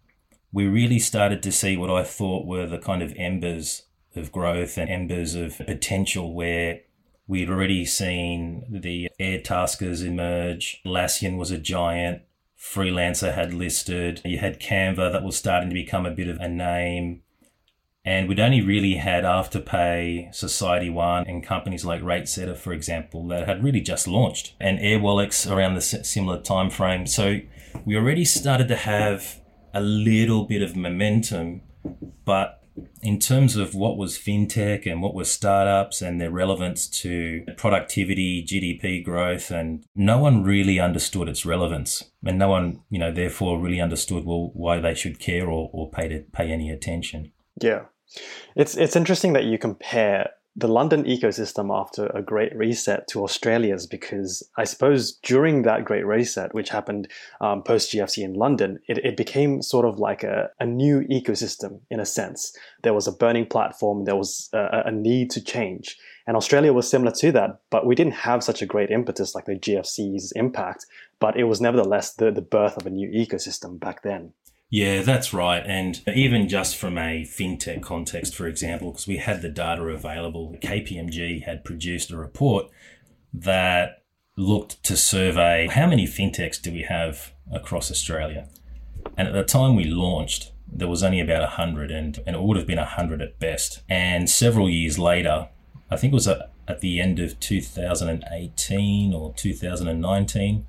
we 0.53 0.67
really 0.67 1.01
started 1.01 1.43
to 1.43 1.53
see 1.53 1.77
what 1.77 1.91
I 1.91 2.05
thought 2.05 2.47
were 2.47 2.67
the 2.67 2.79
kind 2.79 3.03
of 3.03 3.13
embers 3.17 3.83
of 4.15 4.31
growth 4.31 4.79
and 4.79 4.89
embers 4.89 5.35
of 5.35 5.59
potential 5.59 6.33
where 6.33 6.81
we'd 7.27 7.51
already 7.51 7.85
seen 7.85 8.65
the 8.71 9.09
Airtaskers 9.21 10.07
emerge. 10.07 10.81
Lassian 10.85 11.37
was 11.37 11.51
a 11.51 11.59
giant. 11.59 12.23
Freelancer 12.57 13.35
had 13.35 13.53
listed. 13.53 14.21
You 14.25 14.39
had 14.39 14.61
Canva 14.61 15.13
that 15.13 15.25
was 15.25 15.37
starting 15.37 15.71
to 15.71 15.75
become 15.75 16.07
a 16.07 16.11
bit 16.11 16.29
of 16.29 16.39
a 16.39 16.49
name. 16.49 17.23
And 18.05 18.29
we'd 18.29 18.41
only 18.41 18.61
really 18.61 18.95
had 18.97 19.25
Afterpay, 19.25 20.29
SocietyOne, 20.29 21.29
and 21.29 21.43
companies 21.43 21.85
like 21.85 22.03
RateSetter, 22.03 22.57
for 22.57 22.73
example, 22.73 23.27
that 23.29 23.47
had 23.47 23.65
really 23.65 23.81
just 23.81 24.07
launched, 24.07 24.55
and 24.61 24.79
Airwallex 24.79 25.51
around 25.51 25.75
the 25.75 25.81
similar 25.81 26.41
time 26.41 26.69
frame. 26.69 27.07
So 27.07 27.41
we 27.87 27.97
already 27.97 28.27
started 28.27 28.69
to 28.69 28.77
have 28.77 29.41
a 29.73 29.81
little 29.81 30.45
bit 30.45 30.63
of 30.63 30.77
momentum, 30.77 31.63
but 32.25 32.61
in 33.03 33.19
terms 33.19 33.57
of 33.57 33.75
what 33.75 33.97
was 33.97 34.19
fintech 34.19 34.91
and 34.91 35.01
what 35.01 35.15
was 35.15 35.31
startups 35.31 36.03
and 36.03 36.21
their 36.21 36.31
relevance 36.31 36.89
to 36.89 37.45
productivity, 37.57 38.45
GDP 38.45 39.05
growth, 39.05 39.51
and 39.51 39.85
no 39.95 40.19
one 40.19 40.43
really 40.43 40.81
understood 40.81 41.29
its 41.29 41.47
relevance, 41.47 42.05
and 42.25 42.39
no 42.39 42.49
one, 42.49 42.83
you 42.91 42.99
know, 42.99 43.13
therefore 43.13 43.61
really 43.61 43.81
understood 43.81 44.25
well 44.25 44.51
why 44.55 44.79
they 44.79 44.95
should 44.95 45.19
care 45.19 45.47
or, 45.47 45.71
or 45.73 45.91
pay 45.91 46.09
to 46.09 46.21
pay 46.33 46.51
any 46.51 46.71
attention. 46.71 47.33
Yeah, 47.61 47.85
it's 48.57 48.77
it's 48.77 48.97
interesting 48.97 49.33
that 49.33 49.45
you 49.45 49.59
compare 49.59 50.31
the 50.57 50.69
London 50.69 51.03
ecosystem 51.05 51.77
after 51.77 52.07
a 52.07 52.23
great 52.23 52.55
reset 52.55 53.09
to 53.09 53.25
Australia's 53.25 53.87
because 53.87 54.49
I 54.57 54.65
suppose 54.65 55.13
during 55.23 55.63
that 55.63 55.85
great 55.85 56.07
reset, 56.07 56.55
which 56.55 56.69
happened 56.69 57.09
um, 57.41 57.63
post 57.63 57.93
GFC 57.93 58.23
in 58.23 58.35
London, 58.35 58.79
it, 58.87 58.99
it 58.99 59.17
became 59.17 59.63
sort 59.63 59.85
of 59.85 59.99
like 59.99 60.23
a, 60.23 60.51
a 60.61 60.67
new 60.67 61.01
ecosystem 61.11 61.81
in 61.91 61.99
a 61.99 62.07
sense. 62.07 62.57
There 62.83 62.95
was 62.95 63.09
a 63.09 63.13
burning 63.13 63.47
platform, 63.47 64.05
there 64.05 64.15
was 64.17 64.49
a, 64.53 64.85
a 64.87 64.93
need 64.93 65.31
to 65.33 65.43
change. 65.43 65.99
And 66.27 66.37
Australia 66.37 66.73
was 66.73 66.89
similar 66.89 67.13
to 67.17 67.33
that, 67.33 67.61
but 67.71 67.85
we 67.85 67.97
didn't 67.97 68.15
have 68.15 68.45
such 68.45 68.63
a 68.63 68.67
great 68.67 68.91
impetus 68.91 69.35
like 69.35 69.47
the 69.47 69.57
GFC's 69.59 70.33
impact, 70.37 70.87
but 71.19 71.37
it 71.37 71.45
was 71.45 71.61
nevertheless 71.61 72.15
the, 72.15 72.31
the 72.31 72.41
birth 72.41 72.77
of 72.77 72.87
a 72.87 72.91
new 72.91 73.09
ecosystem 73.09 73.81
back 73.81 74.03
then. 74.03 74.33
Yeah, 74.71 75.03
that's 75.03 75.33
right. 75.33 75.63
And 75.65 76.01
even 76.13 76.49
just 76.49 76.77
from 76.77 76.99
a 76.99 77.23
fintech 77.23 77.83
context, 77.83 78.35
for 78.35 78.47
example, 78.47 78.91
because 78.91 79.07
we 79.07 79.19
had 79.19 79.41
the 79.41 79.49
data 79.49 79.83
available, 79.83 80.57
KPMG 80.61 81.45
had 81.45 81.65
produced 81.65 82.11
a 82.11 82.17
report 82.17 82.67
that 83.33 84.03
looked 84.37 84.83
to 84.83 84.97
survey 84.97 85.69
how 85.71 85.87
many 85.87 86.07
fintechs 86.07 86.61
do 86.61 86.73
we 86.73 86.83
have 86.83 87.33
across 87.53 87.91
Australia. 87.91 88.49
And 89.17 89.29
at 89.29 89.35
the 89.35 89.45
time 89.45 89.77
we 89.77 89.85
launched, 89.85 90.53
there 90.67 90.89
was 90.89 91.05
only 91.05 91.21
about 91.21 91.43
100, 91.43 91.91
and, 91.91 92.19
and 92.27 92.35
it 92.35 92.43
would 92.43 92.57
have 92.57 92.67
been 92.67 92.79
100 92.79 93.23
at 93.23 93.39
best. 93.39 93.83
And 93.89 94.29
several 94.29 94.69
years 94.69 94.99
later, 94.99 95.49
I 95.91 95.97
think 95.97 96.13
it 96.13 96.15
was 96.15 96.27
at, 96.27 96.51
at 96.67 96.81
the 96.81 97.01
end 97.01 97.21
of 97.21 97.39
2018 97.39 99.15
or 99.15 99.35
2019, 99.35 100.67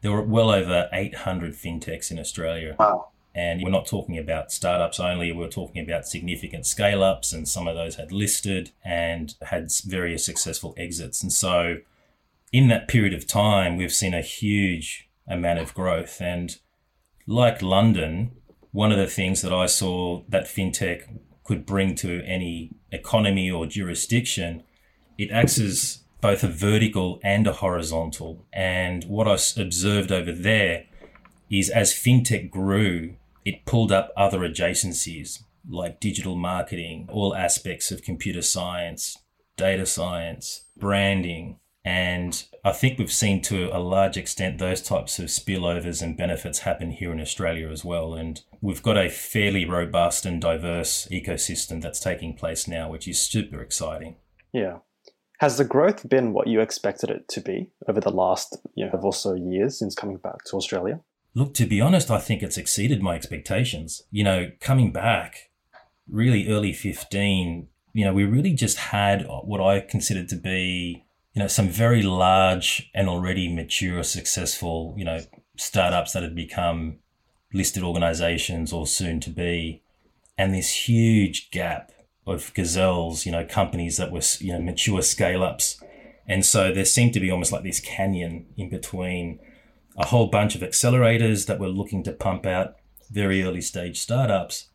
there 0.00 0.12
were 0.12 0.22
well 0.22 0.50
over 0.50 0.88
800 0.92 1.54
fintechs 1.54 2.10
in 2.10 2.18
Australia. 2.18 2.76
Wow. 2.78 3.08
And 3.38 3.62
we're 3.62 3.70
not 3.70 3.86
talking 3.86 4.18
about 4.18 4.50
startups 4.50 4.98
only, 4.98 5.30
we're 5.30 5.46
talking 5.46 5.80
about 5.80 6.08
significant 6.08 6.66
scale 6.66 7.04
ups, 7.04 7.32
and 7.32 7.46
some 7.46 7.68
of 7.68 7.76
those 7.76 7.94
had 7.94 8.10
listed 8.10 8.72
and 8.84 9.32
had 9.42 9.70
various 9.86 10.26
successful 10.26 10.74
exits. 10.76 11.22
And 11.22 11.32
so, 11.32 11.76
in 12.52 12.66
that 12.66 12.88
period 12.88 13.14
of 13.14 13.28
time, 13.28 13.76
we've 13.76 13.92
seen 13.92 14.12
a 14.12 14.22
huge 14.22 15.08
amount 15.28 15.60
of 15.60 15.72
growth. 15.72 16.20
And 16.20 16.58
like 17.28 17.62
London, 17.62 18.32
one 18.72 18.90
of 18.90 18.98
the 18.98 19.06
things 19.06 19.40
that 19.42 19.52
I 19.52 19.66
saw 19.66 20.22
that 20.28 20.46
fintech 20.46 21.04
could 21.44 21.64
bring 21.64 21.94
to 21.94 22.20
any 22.24 22.72
economy 22.90 23.48
or 23.48 23.66
jurisdiction, 23.66 24.64
it 25.16 25.30
acts 25.30 25.60
as 25.60 26.02
both 26.20 26.42
a 26.42 26.48
vertical 26.48 27.20
and 27.22 27.46
a 27.46 27.52
horizontal. 27.52 28.46
And 28.52 29.04
what 29.04 29.28
I 29.28 29.34
observed 29.62 30.10
over 30.10 30.32
there 30.32 30.86
is 31.48 31.70
as 31.70 31.92
fintech 31.92 32.50
grew, 32.50 33.14
it 33.44 33.64
pulled 33.64 33.92
up 33.92 34.12
other 34.16 34.40
adjacencies 34.40 35.42
like 35.68 36.00
digital 36.00 36.36
marketing, 36.36 37.08
all 37.10 37.34
aspects 37.34 37.90
of 37.90 38.02
computer 38.02 38.42
science, 38.42 39.18
data 39.56 39.86
science, 39.86 40.64
branding. 40.76 41.58
And 41.84 42.42
I 42.64 42.72
think 42.72 42.98
we've 42.98 43.12
seen 43.12 43.40
to 43.42 43.70
a 43.72 43.78
large 43.78 44.16
extent 44.16 44.58
those 44.58 44.82
types 44.82 45.18
of 45.18 45.26
spillovers 45.26 46.02
and 46.02 46.16
benefits 46.16 46.60
happen 46.60 46.90
here 46.90 47.12
in 47.12 47.20
Australia 47.20 47.68
as 47.70 47.84
well. 47.84 48.14
And 48.14 48.42
we've 48.60 48.82
got 48.82 48.96
a 48.96 49.08
fairly 49.08 49.64
robust 49.64 50.26
and 50.26 50.40
diverse 50.40 51.08
ecosystem 51.10 51.80
that's 51.80 52.00
taking 52.00 52.34
place 52.34 52.68
now, 52.68 52.90
which 52.90 53.08
is 53.08 53.20
super 53.20 53.62
exciting. 53.62 54.16
Yeah. 54.52 54.78
Has 55.38 55.56
the 55.56 55.64
growth 55.64 56.08
been 56.08 56.32
what 56.32 56.48
you 56.48 56.60
expected 56.60 57.10
it 57.10 57.28
to 57.28 57.40
be 57.40 57.70
over 57.88 58.00
the 58.00 58.10
last 58.10 58.58
you 58.74 58.84
know, 58.84 58.90
or 59.00 59.12
so 59.12 59.34
years 59.34 59.78
since 59.78 59.94
coming 59.94 60.16
back 60.16 60.44
to 60.46 60.56
Australia? 60.56 61.00
Look, 61.38 61.54
to 61.54 61.66
be 61.66 61.80
honest, 61.80 62.10
I 62.10 62.18
think 62.18 62.42
it's 62.42 62.58
exceeded 62.58 63.00
my 63.00 63.14
expectations. 63.14 64.02
You 64.10 64.24
know, 64.24 64.50
coming 64.60 64.90
back 64.90 65.50
really 66.10 66.48
early 66.48 66.72
15, 66.72 67.68
you 67.92 68.04
know, 68.04 68.12
we 68.12 68.24
really 68.24 68.54
just 68.54 68.76
had 68.76 69.24
what 69.44 69.60
I 69.60 69.78
considered 69.78 70.28
to 70.30 70.34
be, 70.34 71.04
you 71.34 71.40
know, 71.40 71.46
some 71.46 71.68
very 71.68 72.02
large 72.02 72.90
and 72.92 73.08
already 73.08 73.54
mature, 73.54 74.02
successful, 74.02 74.96
you 74.98 75.04
know, 75.04 75.20
startups 75.56 76.12
that 76.14 76.24
had 76.24 76.34
become 76.34 76.98
listed 77.54 77.84
organizations 77.84 78.72
or 78.72 78.84
soon 78.84 79.20
to 79.20 79.30
be, 79.30 79.84
and 80.36 80.52
this 80.52 80.88
huge 80.88 81.52
gap 81.52 81.92
of 82.26 82.52
gazelles, 82.52 83.26
you 83.26 83.30
know, 83.30 83.44
companies 83.44 83.96
that 83.96 84.10
were, 84.10 84.22
you 84.40 84.52
know, 84.52 84.60
mature 84.60 85.02
scale 85.02 85.44
ups. 85.44 85.80
And 86.26 86.44
so 86.44 86.72
there 86.72 86.84
seemed 86.84 87.12
to 87.14 87.20
be 87.20 87.30
almost 87.30 87.52
like 87.52 87.62
this 87.62 87.78
canyon 87.78 88.46
in 88.56 88.70
between 88.70 89.38
a 89.98 90.06
whole 90.06 90.28
bunch 90.28 90.54
of 90.54 90.62
accelerators 90.62 91.46
that 91.46 91.58
were 91.58 91.68
looking 91.68 92.02
to 92.04 92.12
pump 92.12 92.46
out 92.46 92.76
very 93.10 93.42
early 93.42 93.60
stage 93.60 93.98
startups. 93.98 94.68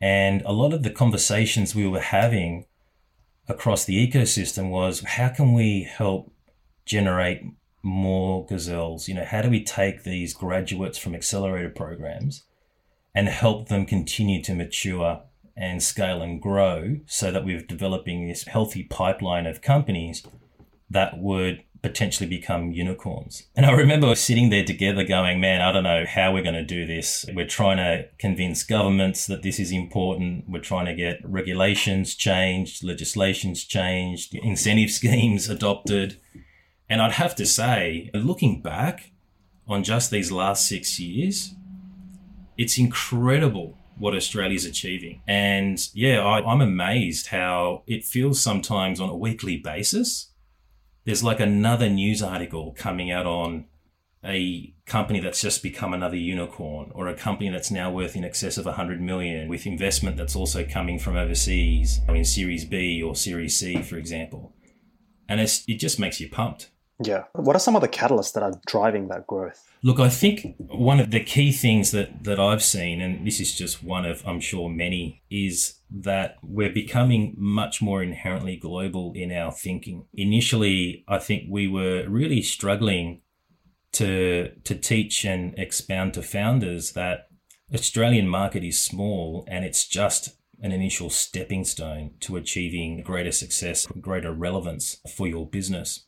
And 0.00 0.42
a 0.42 0.52
lot 0.52 0.72
of 0.72 0.82
the 0.82 0.90
conversations 0.90 1.74
we 1.74 1.86
were 1.86 2.00
having 2.00 2.66
across 3.48 3.84
the 3.84 4.08
ecosystem 4.08 4.70
was 4.70 5.00
how 5.00 5.28
can 5.28 5.52
we 5.52 5.82
help 5.82 6.32
generate 6.86 7.42
more 7.82 8.46
gazelles? 8.46 9.08
You 9.08 9.14
know, 9.14 9.24
how 9.24 9.42
do 9.42 9.50
we 9.50 9.64
take 9.64 10.04
these 10.04 10.32
graduates 10.32 10.98
from 10.98 11.14
accelerator 11.14 11.70
programs 11.70 12.44
and 13.14 13.28
help 13.28 13.68
them 13.68 13.84
continue 13.84 14.40
to 14.44 14.54
mature 14.54 15.22
and 15.56 15.82
scale 15.82 16.22
and 16.22 16.40
grow 16.40 17.00
so 17.06 17.32
that 17.32 17.44
we're 17.44 17.60
developing 17.60 18.28
this 18.28 18.44
healthy 18.44 18.84
pipeline 18.84 19.46
of 19.46 19.60
companies 19.60 20.22
that 20.88 21.18
would 21.18 21.64
potentially 21.82 22.28
become 22.28 22.72
unicorns. 22.72 23.44
And 23.56 23.64
I 23.64 23.72
remember 23.72 24.14
sitting 24.14 24.50
there 24.50 24.64
together 24.64 25.04
going, 25.04 25.40
man, 25.40 25.60
I 25.60 25.72
don't 25.72 25.84
know 25.84 26.04
how 26.06 26.32
we're 26.32 26.42
going 26.42 26.54
to 26.54 26.64
do 26.64 26.86
this. 26.86 27.24
We're 27.32 27.46
trying 27.46 27.78
to 27.78 28.08
convince 28.18 28.62
governments 28.62 29.26
that 29.26 29.42
this 29.42 29.58
is 29.58 29.72
important. 29.72 30.44
We're 30.48 30.60
trying 30.60 30.86
to 30.86 30.94
get 30.94 31.20
regulations 31.24 32.14
changed, 32.14 32.84
legislations 32.84 33.64
changed, 33.64 34.34
incentive 34.34 34.90
schemes 35.00 35.48
adopted. 35.48 36.20
And 36.88 37.00
I'd 37.00 37.12
have 37.12 37.34
to 37.36 37.46
say, 37.46 38.10
looking 38.12 38.60
back 38.60 39.12
on 39.66 39.84
just 39.84 40.10
these 40.10 40.32
last 40.32 40.68
six 40.68 40.98
years, 40.98 41.54
it's 42.58 42.76
incredible 42.78 43.78
what 43.96 44.14
Australia's 44.14 44.64
achieving. 44.64 45.22
And 45.28 45.78
yeah, 45.94 46.20
I, 46.20 46.52
am 46.52 46.60
amazed 46.60 47.28
how 47.28 47.84
it 47.86 48.04
feels 48.04 48.40
sometimes 48.40 48.98
on 48.98 49.08
a 49.08 49.16
weekly 49.16 49.58
basis 49.58 50.29
there's 51.04 51.22
like 51.22 51.40
another 51.40 51.88
news 51.88 52.22
article 52.22 52.74
coming 52.76 53.10
out 53.10 53.26
on 53.26 53.66
a 54.24 54.74
company 54.84 55.18
that's 55.18 55.40
just 55.40 55.62
become 55.62 55.94
another 55.94 56.16
unicorn 56.16 56.90
or 56.94 57.08
a 57.08 57.14
company 57.14 57.48
that's 57.48 57.70
now 57.70 57.90
worth 57.90 58.14
in 58.16 58.24
excess 58.24 58.58
of 58.58 58.66
100 58.66 59.00
million 59.00 59.48
with 59.48 59.66
investment 59.66 60.16
that's 60.16 60.36
also 60.36 60.64
coming 60.64 60.98
from 60.98 61.16
overseas 61.16 62.00
I 62.06 62.12
mean 62.12 62.24
series 62.24 62.64
B 62.64 63.02
or 63.02 63.16
series 63.16 63.58
C 63.58 63.80
for 63.82 63.96
example. 63.96 64.52
And 65.28 65.40
it 65.40 65.76
just 65.78 65.98
makes 65.98 66.20
you 66.20 66.28
pumped 66.28 66.70
Yeah. 67.02 67.24
What 67.32 67.56
are 67.56 67.60
some 67.60 67.76
of 67.76 67.82
the 67.82 67.88
catalysts 67.88 68.34
that 68.34 68.42
are 68.42 68.60
driving 68.66 69.08
that 69.08 69.26
growth? 69.26 69.66
Look, 69.82 69.98
I 69.98 70.10
think 70.10 70.54
one 70.58 71.00
of 71.00 71.10
the 71.10 71.24
key 71.24 71.50
things 71.50 71.92
that, 71.92 72.24
that 72.24 72.38
I've 72.38 72.62
seen, 72.62 73.00
and 73.00 73.26
this 73.26 73.40
is 73.40 73.56
just 73.56 73.82
one 73.82 74.04
of, 74.04 74.22
I'm 74.26 74.40
sure, 74.40 74.68
many, 74.68 75.22
is 75.30 75.78
that 75.90 76.36
we're 76.42 76.72
becoming 76.72 77.34
much 77.38 77.80
more 77.80 78.02
inherently 78.02 78.56
global 78.56 79.12
in 79.14 79.32
our 79.32 79.50
thinking. 79.50 80.04
Initially, 80.12 81.04
I 81.08 81.18
think 81.18 81.44
we 81.48 81.66
were 81.66 82.06
really 82.06 82.42
struggling 82.42 83.22
to, 83.92 84.50
to 84.64 84.74
teach 84.74 85.24
and 85.24 85.58
expound 85.58 86.14
to 86.14 86.22
founders 86.22 86.92
that 86.92 87.28
Australian 87.72 88.28
market 88.28 88.62
is 88.62 88.82
small 88.82 89.44
and 89.48 89.64
it's 89.64 89.86
just 89.86 90.36
an 90.62 90.72
initial 90.72 91.08
stepping 91.08 91.64
stone 91.64 92.10
to 92.20 92.36
achieving 92.36 93.02
greater 93.02 93.32
success, 93.32 93.86
greater 93.86 94.32
relevance 94.32 94.98
for 95.16 95.26
your 95.26 95.48
business 95.48 96.04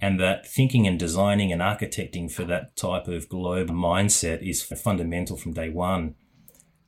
and 0.00 0.18
that 0.18 0.46
thinking 0.46 0.86
and 0.86 0.98
designing 0.98 1.52
and 1.52 1.60
architecting 1.60 2.30
for 2.30 2.44
that 2.44 2.74
type 2.76 3.06
of 3.06 3.28
global 3.28 3.74
mindset 3.74 4.46
is 4.48 4.62
fundamental 4.62 5.36
from 5.36 5.52
day 5.52 5.68
one. 5.68 6.14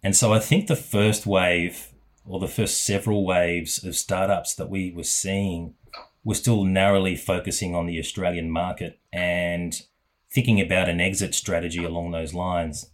And 0.02 0.16
so 0.16 0.33
I 0.33 0.38
think 0.38 0.66
the 0.66 0.76
first 0.76 1.26
wave 1.26 1.88
or 2.25 2.40
the 2.40 2.49
first 2.49 2.85
several 2.85 3.26
waves 3.26 3.85
of 3.85 3.97
startups 3.97 4.54
that 4.54 4.71
we 4.71 4.92
were 4.92 5.02
seeing 5.02 5.75
were 6.25 6.35
still 6.35 6.64
narrowly 6.64 7.16
focusing 7.16 7.75
on 7.75 7.87
the 7.87 7.99
Australian 7.99 8.50
market 8.50 8.99
and 9.12 9.83
thinking 10.33 10.61
about 10.61 10.88
an 10.88 11.00
exit 11.00 11.35
strategy 11.35 11.85
along 11.85 12.11
those 12.11 12.33
lines. 12.33 12.90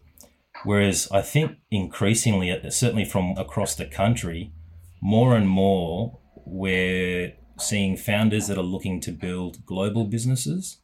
Whereas 0.65 1.09
I 1.13 1.21
think 1.21 1.59
increasingly, 1.71 2.59
certainly 2.71 3.05
from 3.05 3.37
across 3.37 3.75
the 3.77 3.87
country, 3.87 4.53
more 5.01 5.37
and 5.37 5.49
more 5.49 6.19
we're 6.45 7.35
seeing 7.61 7.97
founders 7.97 8.47
that 8.47 8.59
are 8.59 8.62
looking 8.62 9.00
to 9.00 9.11
build 9.11 9.65
global 9.67 10.05
businesses, 10.05 10.79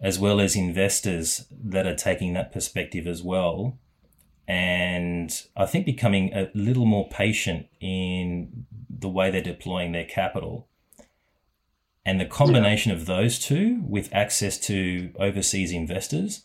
as 0.00 0.18
well 0.18 0.40
as 0.40 0.56
investors 0.56 1.46
that 1.50 1.86
are 1.86 1.94
taking 1.94 2.32
that 2.32 2.52
perspective 2.52 3.06
as 3.06 3.22
well. 3.22 3.78
And 4.48 5.30
I 5.56 5.66
think 5.66 5.86
becoming 5.86 6.32
a 6.32 6.50
little 6.54 6.86
more 6.86 7.08
patient 7.08 7.66
in 7.80 8.66
the 8.88 9.08
way 9.08 9.30
they're 9.30 9.40
deploying 9.40 9.92
their 9.92 10.04
capital. 10.04 10.66
And 12.04 12.20
the 12.20 12.26
combination 12.26 12.90
yeah. 12.90 12.96
of 12.96 13.06
those 13.06 13.38
two 13.38 13.82
with 13.86 14.12
access 14.12 14.58
to 14.66 15.12
overseas 15.18 15.70
investors, 15.70 16.44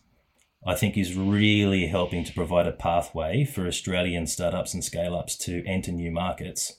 I 0.68 0.76
think 0.76 0.98
is 0.98 1.16
really 1.16 1.88
helping 1.88 2.24
to 2.26 2.34
provide 2.34 2.68
a 2.68 2.72
pathway 2.72 3.46
for 3.46 3.68
Australian 3.68 4.28
startups 4.28 4.74
and 4.74 4.84
scale 4.84 5.16
ups 5.16 5.36
to 5.38 5.66
enter 5.66 5.92
new 5.92 6.12
markets 6.12 6.78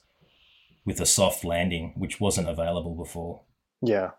with 0.87 1.01
a 1.01 1.05
soft 1.05 1.43
landing, 1.43 1.93
which 1.97 2.19
wasn't 2.19 2.49
available 2.49 2.95
before. 2.95 3.41
Yeah. 3.81 4.11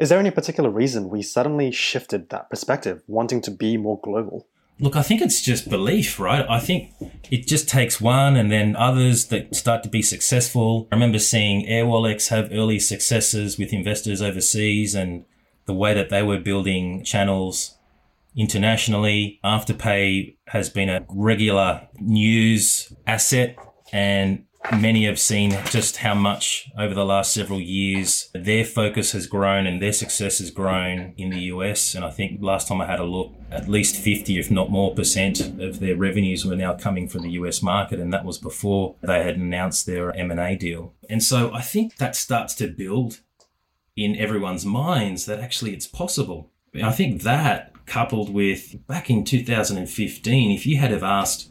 Is 0.00 0.08
there 0.08 0.18
any 0.18 0.32
particular 0.32 0.68
reason 0.68 1.08
we 1.08 1.22
suddenly 1.22 1.70
shifted 1.70 2.28
that 2.28 2.50
perspective, 2.50 3.02
wanting 3.06 3.40
to 3.42 3.52
be 3.52 3.76
more 3.76 4.00
global? 4.02 4.48
Look, 4.80 4.96
I 4.96 5.02
think 5.02 5.22
it's 5.22 5.40
just 5.40 5.70
belief, 5.70 6.18
right? 6.18 6.44
I 6.48 6.58
think 6.58 6.92
it 7.30 7.46
just 7.46 7.68
takes 7.68 8.00
one 8.00 8.36
and 8.36 8.50
then 8.50 8.74
others 8.76 9.26
that 9.26 9.54
start 9.54 9.84
to 9.84 9.88
be 9.88 10.02
successful. 10.02 10.88
I 10.90 10.96
remember 10.96 11.20
seeing 11.20 11.66
Airwallex 11.66 12.28
have 12.28 12.50
early 12.52 12.80
successes 12.80 13.56
with 13.56 13.72
investors 13.72 14.20
overseas 14.20 14.94
and 14.96 15.24
the 15.66 15.74
way 15.74 15.94
that 15.94 16.10
they 16.10 16.22
were 16.22 16.38
building 16.38 17.04
channels 17.04 17.76
internationally. 18.36 19.40
Afterpay 19.44 20.36
has 20.48 20.68
been 20.68 20.88
a 20.88 21.04
regular 21.08 21.88
news 22.00 22.92
asset 23.06 23.56
and 23.92 24.44
many 24.76 25.06
have 25.06 25.18
seen 25.18 25.50
just 25.66 25.98
how 25.98 26.14
much 26.14 26.70
over 26.76 26.94
the 26.94 27.04
last 27.04 27.32
several 27.32 27.60
years 27.60 28.30
their 28.34 28.64
focus 28.64 29.12
has 29.12 29.26
grown 29.26 29.66
and 29.66 29.80
their 29.80 29.92
success 29.92 30.38
has 30.38 30.50
grown 30.50 31.14
in 31.16 31.30
the 31.30 31.40
US. 31.42 31.94
And 31.94 32.04
I 32.04 32.10
think 32.10 32.42
last 32.42 32.68
time 32.68 32.80
I 32.80 32.86
had 32.86 33.00
a 33.00 33.04
look, 33.04 33.32
at 33.50 33.68
least 33.68 33.96
50, 33.96 34.38
if 34.38 34.50
not 34.50 34.70
more 34.70 34.94
percent 34.94 35.40
of 35.40 35.80
their 35.80 35.96
revenues 35.96 36.44
were 36.44 36.56
now 36.56 36.74
coming 36.74 37.08
from 37.08 37.22
the 37.22 37.30
US 37.32 37.62
market. 37.62 38.00
And 38.00 38.12
that 38.12 38.24
was 38.24 38.38
before 38.38 38.96
they 39.02 39.22
had 39.22 39.36
announced 39.36 39.86
their 39.86 40.14
M&A 40.14 40.56
deal. 40.56 40.94
And 41.08 41.22
so 41.22 41.52
I 41.52 41.62
think 41.62 41.96
that 41.96 42.16
starts 42.16 42.54
to 42.56 42.68
build 42.68 43.20
in 43.96 44.16
everyone's 44.16 44.64
minds 44.64 45.26
that 45.26 45.40
actually 45.40 45.72
it's 45.72 45.86
possible. 45.86 46.50
And 46.72 46.84
I 46.84 46.92
think 46.92 47.22
that 47.22 47.72
coupled 47.86 48.32
with 48.32 48.86
back 48.86 49.10
in 49.10 49.24
2015, 49.24 50.50
if 50.50 50.66
you 50.66 50.76
had 50.76 50.90
have 50.90 51.02
asked 51.02 51.50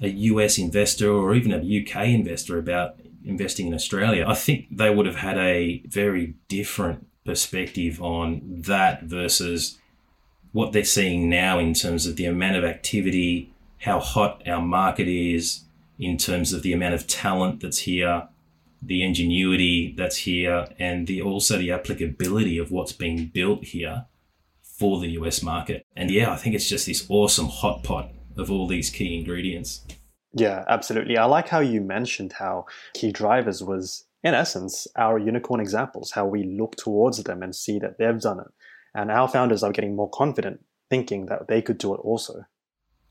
a 0.00 0.08
US 0.08 0.58
investor 0.58 1.10
or 1.10 1.34
even 1.34 1.52
a 1.52 1.56
UK 1.58 2.08
investor 2.08 2.58
about 2.58 2.96
investing 3.24 3.66
in 3.66 3.74
Australia, 3.74 4.24
I 4.26 4.34
think 4.34 4.66
they 4.70 4.94
would 4.94 5.06
have 5.06 5.16
had 5.16 5.38
a 5.38 5.82
very 5.86 6.34
different 6.48 7.06
perspective 7.24 8.00
on 8.00 8.40
that 8.44 9.02
versus 9.02 9.78
what 10.52 10.72
they're 10.72 10.84
seeing 10.84 11.28
now 11.28 11.58
in 11.58 11.74
terms 11.74 12.06
of 12.06 12.16
the 12.16 12.24
amount 12.24 12.56
of 12.56 12.64
activity, 12.64 13.52
how 13.80 13.98
hot 13.98 14.42
our 14.48 14.62
market 14.62 15.08
is, 15.08 15.64
in 15.98 16.16
terms 16.16 16.52
of 16.52 16.62
the 16.62 16.72
amount 16.72 16.94
of 16.94 17.06
talent 17.06 17.60
that's 17.60 17.78
here, 17.78 18.28
the 18.82 19.02
ingenuity 19.02 19.94
that's 19.96 20.18
here, 20.18 20.68
and 20.78 21.06
the 21.06 21.20
also 21.20 21.58
the 21.58 21.72
applicability 21.72 22.58
of 22.58 22.70
what's 22.70 22.92
being 22.92 23.26
built 23.26 23.64
here 23.64 24.06
for 24.62 25.00
the 25.00 25.08
US 25.12 25.42
market. 25.42 25.84
And 25.96 26.10
yeah, 26.10 26.30
I 26.30 26.36
think 26.36 26.54
it's 26.54 26.68
just 26.68 26.86
this 26.86 27.06
awesome 27.08 27.48
hot 27.48 27.82
pot 27.82 28.10
of 28.36 28.50
all 28.50 28.66
these 28.66 28.90
key 28.90 29.18
ingredients. 29.18 29.84
Yeah, 30.32 30.64
absolutely. 30.68 31.16
I 31.16 31.24
like 31.24 31.48
how 31.48 31.60
you 31.60 31.80
mentioned 31.80 32.34
how 32.34 32.66
key 32.94 33.10
drivers 33.10 33.62
was, 33.62 34.04
in 34.22 34.34
essence, 34.34 34.86
our 34.96 35.18
unicorn 35.18 35.60
examples, 35.60 36.10
how 36.10 36.26
we 36.26 36.44
look 36.44 36.76
towards 36.76 37.22
them 37.24 37.42
and 37.42 37.54
see 37.54 37.78
that 37.78 37.98
they've 37.98 38.20
done 38.20 38.40
it. 38.40 38.48
And 38.94 39.10
our 39.10 39.28
founders 39.28 39.62
are 39.62 39.72
getting 39.72 39.96
more 39.96 40.10
confident 40.10 40.60
thinking 40.90 41.26
that 41.26 41.48
they 41.48 41.62
could 41.62 41.78
do 41.78 41.94
it 41.94 41.98
also. 41.98 42.44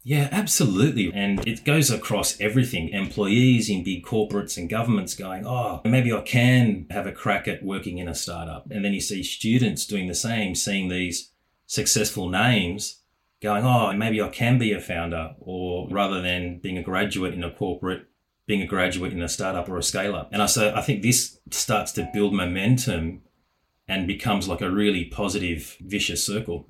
Yeah, 0.04 0.30
absolutely. 0.32 1.12
And 1.12 1.46
it 1.48 1.66
goes 1.66 1.90
across 1.90 2.40
everything. 2.40 2.90
Employees 2.90 3.72
in 3.72 3.84
big 3.84 4.06
corporates 4.06 4.56
and 4.56 4.70
governments 4.70 5.16
going, 5.16 5.48
oh, 5.48 5.82
maybe 5.84 6.14
I 6.14 6.22
can 6.22 6.86
have 6.92 7.08
a 7.08 7.12
crack 7.12 7.48
at 7.48 7.64
working 7.64 7.98
in 7.98 8.08
a 8.08 8.14
startup. 8.14 8.70
And 8.70 8.86
then 8.86 8.94
you 8.94 9.02
see 9.02 9.24
students 9.24 9.88
doing 9.88 10.08
the 10.08 10.14
same, 10.14 10.54
seeing 10.54 10.90
these 10.90 11.32
successful 11.66 12.30
names 12.30 13.02
going, 13.46 13.64
oh, 13.64 13.94
maybe 13.94 14.22
I 14.22 14.28
can 14.28 14.58
be 14.58 14.74
a 14.74 14.82
founder, 14.82 15.36
or 15.40 15.88
rather 15.90 16.22
than 16.22 16.60
being 16.60 16.78
a 16.78 16.84
graduate 16.84 17.34
in 17.34 17.44
a 17.44 17.52
corporate, 17.52 18.08
being 18.48 18.62
a 18.62 18.68
graduate 18.68 19.14
in 19.14 19.22
a 19.22 19.30
startup 19.30 19.70
or 19.70 19.78
a 19.78 19.84
scale 19.84 20.16
up. 20.16 20.30
And 20.34 20.42
I 20.42 20.48
so 20.48 20.74
I 20.76 20.82
think 20.82 21.02
this 21.02 21.40
starts 21.52 21.92
to 21.94 22.10
build 22.14 22.34
momentum 22.34 23.22
and 23.88 24.08
becomes 24.08 24.48
like 24.48 24.62
a 24.62 24.72
really 24.72 25.06
positive, 25.06 25.78
vicious 25.80 26.26
circle. 26.26 26.68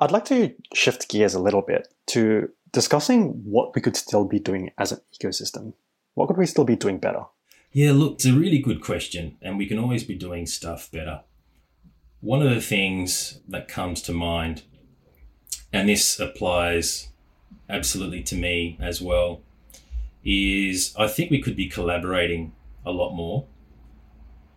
I'd 0.00 0.12
like 0.12 0.26
to 0.26 0.54
shift 0.72 1.08
gears 1.08 1.34
a 1.34 1.40
little 1.40 1.62
bit 1.62 1.88
to 2.08 2.50
discussing 2.72 3.42
what 3.44 3.74
we 3.74 3.80
could 3.80 3.96
still 3.96 4.24
be 4.24 4.38
doing 4.38 4.70
as 4.78 4.92
an 4.92 5.00
ecosystem. 5.12 5.74
What 6.14 6.28
could 6.28 6.36
we 6.36 6.46
still 6.46 6.64
be 6.64 6.76
doing 6.76 6.98
better? 6.98 7.24
Yeah, 7.72 7.92
look, 7.92 8.14
it's 8.14 8.26
a 8.26 8.32
really 8.32 8.60
good 8.60 8.80
question, 8.80 9.38
and 9.42 9.58
we 9.58 9.66
can 9.66 9.78
always 9.78 10.04
be 10.04 10.14
doing 10.14 10.46
stuff 10.46 10.88
better. 10.92 11.22
One 12.20 12.42
of 12.42 12.52
the 12.52 12.60
things 12.60 13.40
that 13.48 13.68
comes 13.68 14.02
to 14.02 14.12
mind, 14.12 14.62
and 15.72 15.88
this 15.88 16.18
applies 16.18 17.08
absolutely 17.70 18.24
to 18.24 18.34
me 18.34 18.76
as 18.80 19.00
well, 19.00 19.42
is 20.24 20.94
I 20.98 21.06
think 21.06 21.30
we 21.30 21.40
could 21.40 21.54
be 21.54 21.68
collaborating 21.68 22.54
a 22.84 22.90
lot 22.90 23.14
more. 23.14 23.46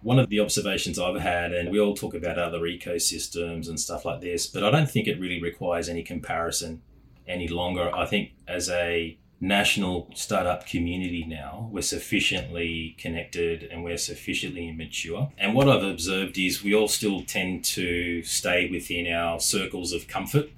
One 0.01 0.17
of 0.17 0.29
the 0.29 0.39
observations 0.39 0.97
I've 0.97 1.21
had, 1.21 1.53
and 1.53 1.69
we 1.69 1.79
all 1.79 1.93
talk 1.93 2.15
about 2.15 2.39
other 2.39 2.61
ecosystems 2.61 3.69
and 3.69 3.79
stuff 3.79 4.05
like 4.05 4.21
this, 4.21 4.47
but 4.47 4.63
I 4.63 4.71
don't 4.71 4.89
think 4.89 5.07
it 5.07 5.19
really 5.19 5.39
requires 5.39 5.87
any 5.87 6.01
comparison 6.01 6.81
any 7.27 7.47
longer. 7.47 7.95
I 7.95 8.07
think 8.07 8.31
as 8.47 8.69
a 8.71 9.19
national 9.41 10.07
startup 10.13 10.67
community 10.67 11.25
now. 11.27 11.67
We're 11.71 11.81
sufficiently 11.81 12.95
connected 12.99 13.63
and 13.63 13.83
we're 13.83 13.97
sufficiently 13.97 14.71
mature. 14.71 15.31
And 15.37 15.55
what 15.55 15.67
I've 15.67 15.83
observed 15.83 16.37
is 16.37 16.63
we 16.63 16.75
all 16.75 16.87
still 16.87 17.23
tend 17.23 17.65
to 17.65 18.21
stay 18.23 18.69
within 18.69 19.11
our 19.11 19.39
circles 19.39 19.91
of 19.91 20.07
comfort. 20.07 20.51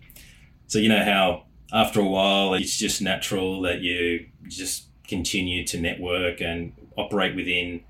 So, 0.68 0.80
you 0.80 0.90
know 0.90 1.04
how 1.04 1.46
after 1.72 2.02
a 2.02 2.08
while 2.08 2.54
it's 2.54 2.78
just 2.78 3.02
natural 3.02 3.62
that 3.62 3.80
you 3.80 4.28
just 4.48 4.88
continue 5.08 5.66
to 5.68 5.80
network 5.80 6.42
and 6.42 6.74
operate 6.98 7.36
within 7.36 7.82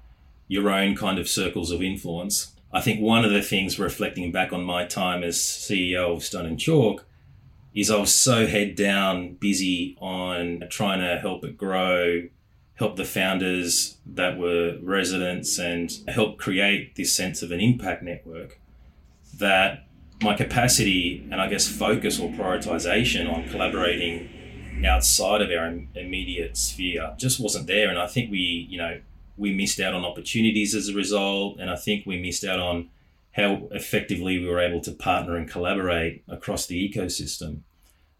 your 0.47 0.69
own 0.69 0.95
kind 0.95 1.17
of 1.17 1.27
circles 1.27 1.71
of 1.71 1.81
influence. 1.81 2.53
I 2.71 2.81
think 2.81 3.01
one 3.01 3.25
of 3.25 3.31
the 3.31 3.41
things 3.41 3.79
reflecting 3.79 4.31
back 4.31 4.53
on 4.53 4.63
my 4.63 4.85
time 4.85 5.23
as 5.23 5.37
CEO 5.37 6.15
of 6.15 6.23
Stone 6.23 6.45
and 6.45 6.59
Chalk 6.59 7.05
is 7.75 7.89
I 7.89 7.97
was 7.97 8.13
so 8.13 8.47
head 8.47 8.75
down, 8.75 9.33
busy 9.33 9.97
on 9.99 10.63
trying 10.69 10.99
to 10.99 11.19
help 11.19 11.43
it 11.43 11.57
grow, 11.57 12.23
help 12.75 12.95
the 12.95 13.05
founders 13.05 13.97
that 14.05 14.37
were 14.37 14.77
residents, 14.81 15.57
and 15.57 15.91
help 16.07 16.37
create 16.37 16.95
this 16.95 17.13
sense 17.13 17.41
of 17.41 17.51
an 17.51 17.59
impact 17.59 18.03
network 18.03 18.59
that 19.39 19.85
my 20.21 20.35
capacity 20.35 21.27
and 21.31 21.41
I 21.41 21.47
guess 21.49 21.67
focus 21.67 22.19
or 22.19 22.29
prioritization 22.29 23.31
on 23.31 23.49
collaborating 23.49 24.29
outside 24.85 25.41
of 25.41 25.49
our 25.49 25.67
immediate 25.95 26.57
sphere 26.57 27.13
just 27.17 27.39
wasn't 27.39 27.67
there. 27.67 27.89
And 27.89 27.99
I 27.99 28.07
think 28.07 28.31
we, 28.31 28.67
you 28.69 28.77
know, 28.77 28.99
we 29.37 29.53
missed 29.53 29.79
out 29.79 29.93
on 29.93 30.05
opportunities 30.05 30.75
as 30.75 30.89
a 30.89 30.93
result. 30.93 31.59
And 31.59 31.69
I 31.69 31.75
think 31.75 32.05
we 32.05 32.21
missed 32.21 32.43
out 32.43 32.59
on 32.59 32.89
how 33.33 33.67
effectively 33.71 34.39
we 34.39 34.47
were 34.47 34.59
able 34.59 34.81
to 34.81 34.91
partner 34.91 35.35
and 35.35 35.49
collaborate 35.49 36.23
across 36.27 36.65
the 36.65 36.89
ecosystem. 36.89 37.61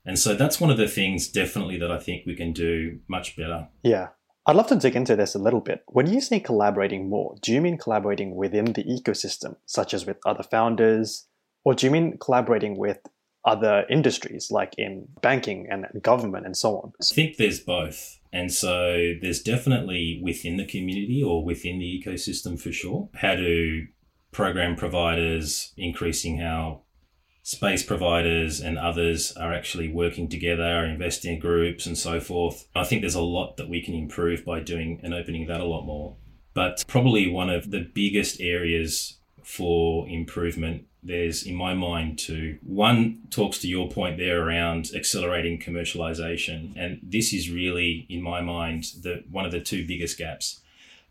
And 0.06 0.20
so 0.20 0.36
that's 0.36 0.60
one 0.60 0.70
of 0.70 0.78
the 0.78 0.88
things 0.88 1.30
definitely 1.30 1.78
that 1.80 1.92
I 1.92 2.00
think 2.00 2.26
we 2.26 2.36
can 2.36 2.52
do 2.52 3.00
much 3.08 3.36
better. 3.38 3.68
Yeah. 3.84 4.10
I'd 4.46 4.58
love 4.58 4.68
to 4.68 4.76
dig 4.76 4.98
into 4.98 5.16
this 5.16 5.36
a 5.36 5.40
little 5.40 5.62
bit. 5.62 5.84
When 5.88 6.12
you 6.12 6.20
say 6.20 6.42
collaborating 6.42 7.08
more, 7.10 7.36
do 7.42 7.54
you 7.54 7.62
mean 7.62 7.78
collaborating 7.78 8.36
within 8.36 8.66
the 8.66 8.84
ecosystem, 8.84 9.56
such 9.66 9.94
as 9.94 10.06
with 10.06 10.18
other 10.26 10.44
founders, 10.44 11.28
or 11.64 11.74
do 11.74 11.86
you 11.86 11.92
mean 11.92 12.18
collaborating 12.18 12.78
with 12.78 13.00
other 13.46 13.86
industries 13.90 14.52
like 14.52 14.74
in 14.78 15.08
banking 15.22 15.68
and 15.70 15.86
government 16.02 16.46
and 16.46 16.58
so 16.58 16.78
on? 16.78 16.92
I 17.02 17.06
think 17.06 17.38
there's 17.38 17.62
both. 17.62 18.20
And 18.34 18.52
so 18.52 19.14
there's 19.22 19.42
definitely 19.42 20.20
within 20.22 20.58
the 20.58 20.66
community 20.66 21.24
or 21.24 21.46
within 21.46 21.80
the 21.80 22.04
ecosystem 22.04 22.60
for 22.60 22.74
sure. 22.74 23.10
How 23.14 23.36
do 23.36 23.86
program 24.34 24.76
providers 24.76 25.74
increasing 25.78 26.40
how 26.40 26.82
space 27.44 27.84
providers 27.84 28.62
and 28.62 28.78
others 28.78 29.34
are 29.34 29.54
actually 29.54 29.92
working 29.92 30.30
together, 30.30 30.86
investing 30.86 31.34
in 31.34 31.40
groups 31.40 31.86
and 31.86 31.98
so 31.98 32.20
forth. 32.20 32.68
I 32.76 32.86
think 32.86 33.02
there's 33.02 33.16
a 33.16 33.22
lot 33.22 33.58
that 33.58 33.70
we 33.70 33.82
can 33.82 33.94
improve 33.94 34.46
by 34.46 34.62
doing 34.62 35.00
and 35.04 35.14
opening 35.14 35.48
that 35.48 35.60
a 35.62 35.66
lot 35.66 35.86
more. 35.86 36.16
But 36.54 36.86
probably 36.88 37.30
one 37.30 37.50
of 37.50 37.72
the 37.72 37.90
biggest 37.94 38.40
areas 38.40 39.18
for 39.44 40.08
improvement 40.08 40.86
there's 41.06 41.44
in 41.44 41.54
my 41.54 41.74
mind 41.74 42.18
two 42.18 42.58
one 42.64 43.20
talks 43.30 43.60
to 43.60 43.68
your 43.68 43.90
point 43.90 44.18
there 44.18 44.42
around 44.42 44.90
accelerating 44.96 45.60
commercialization 45.60 46.72
and 46.78 47.00
this 47.04 47.34
is 47.34 47.52
really 47.52 48.06
in 48.10 48.22
my 48.22 48.40
mind 48.40 48.86
the 49.02 49.22
one 49.30 49.46
of 49.46 49.52
the 49.52 49.60
two 49.60 49.86
biggest 49.86 50.18
gaps 50.18 50.62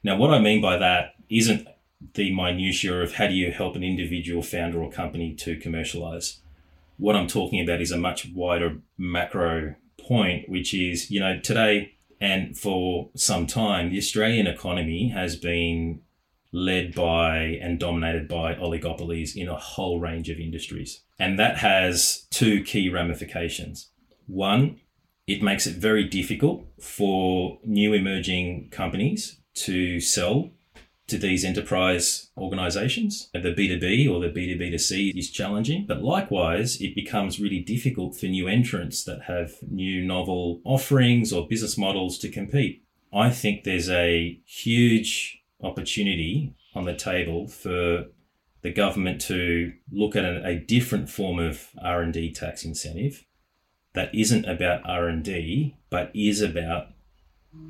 now 0.02 0.16
what 0.16 0.32
i 0.32 0.38
mean 0.38 0.62
by 0.62 0.78
that 0.78 1.14
isn't 1.28 1.68
the 2.14 2.34
minutiae 2.34 3.02
of 3.02 3.14
how 3.14 3.26
do 3.26 3.34
you 3.34 3.52
help 3.52 3.76
an 3.76 3.82
individual 3.82 4.42
founder 4.42 4.82
or 4.82 4.90
company 4.90 5.34
to 5.34 5.56
commercialize. 5.56 6.40
What 6.96 7.16
I'm 7.16 7.26
talking 7.26 7.60
about 7.60 7.80
is 7.80 7.90
a 7.90 7.98
much 7.98 8.28
wider 8.34 8.78
macro 8.98 9.74
point, 9.98 10.48
which 10.48 10.74
is, 10.74 11.10
you 11.10 11.20
know, 11.20 11.38
today 11.40 11.94
and 12.22 12.56
for 12.56 13.10
some 13.16 13.48
time, 13.48 13.90
the 13.90 13.98
Australian 13.98 14.46
economy 14.46 15.08
has 15.08 15.34
been 15.34 16.02
led 16.52 16.94
by 16.94 17.58
and 17.60 17.80
dominated 17.80 18.28
by 18.28 18.54
oligopolies 18.54 19.34
in 19.34 19.48
a 19.48 19.56
whole 19.56 19.98
range 19.98 20.28
of 20.28 20.38
industries. 20.38 21.00
And 21.18 21.36
that 21.40 21.58
has 21.58 22.28
two 22.30 22.62
key 22.62 22.88
ramifications. 22.88 23.88
One, 24.28 24.78
it 25.26 25.42
makes 25.42 25.66
it 25.66 25.74
very 25.74 26.04
difficult 26.04 26.64
for 26.80 27.58
new 27.64 27.92
emerging 27.92 28.68
companies 28.70 29.40
to 29.54 29.98
sell 29.98 30.50
to 31.12 31.18
these 31.18 31.44
enterprise 31.44 32.30
organizations. 32.36 33.28
The 33.32 33.54
B2B 33.54 34.10
or 34.10 34.20
the 34.20 34.28
B2B2C 34.28 35.16
is 35.16 35.30
challenging, 35.30 35.86
but 35.86 36.02
likewise, 36.02 36.80
it 36.80 36.94
becomes 36.94 37.38
really 37.38 37.60
difficult 37.60 38.16
for 38.16 38.26
new 38.26 38.48
entrants 38.48 39.04
that 39.04 39.22
have 39.22 39.52
new 39.70 40.02
novel 40.02 40.60
offerings 40.64 41.32
or 41.32 41.46
business 41.46 41.76
models 41.76 42.18
to 42.18 42.30
compete. 42.30 42.82
I 43.12 43.28
think 43.28 43.64
there's 43.64 43.90
a 43.90 44.40
huge 44.46 45.42
opportunity 45.62 46.54
on 46.74 46.86
the 46.86 46.94
table 46.94 47.46
for 47.46 48.06
the 48.62 48.72
government 48.72 49.20
to 49.22 49.72
look 49.90 50.16
at 50.16 50.24
a, 50.24 50.58
different 50.58 51.10
form 51.10 51.38
of 51.38 51.68
R&D 51.82 52.32
tax 52.32 52.64
incentive 52.64 53.24
that 53.92 54.14
isn't 54.14 54.46
about 54.46 54.80
R&D 54.88 55.76
but 55.90 56.10
is 56.14 56.40
about 56.40 56.86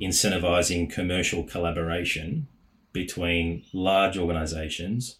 incentivizing 0.01 0.89
commercial 0.89 1.43
collaboration 1.43 2.47
between 2.93 3.65
large 3.73 4.17
organizations 4.17 5.17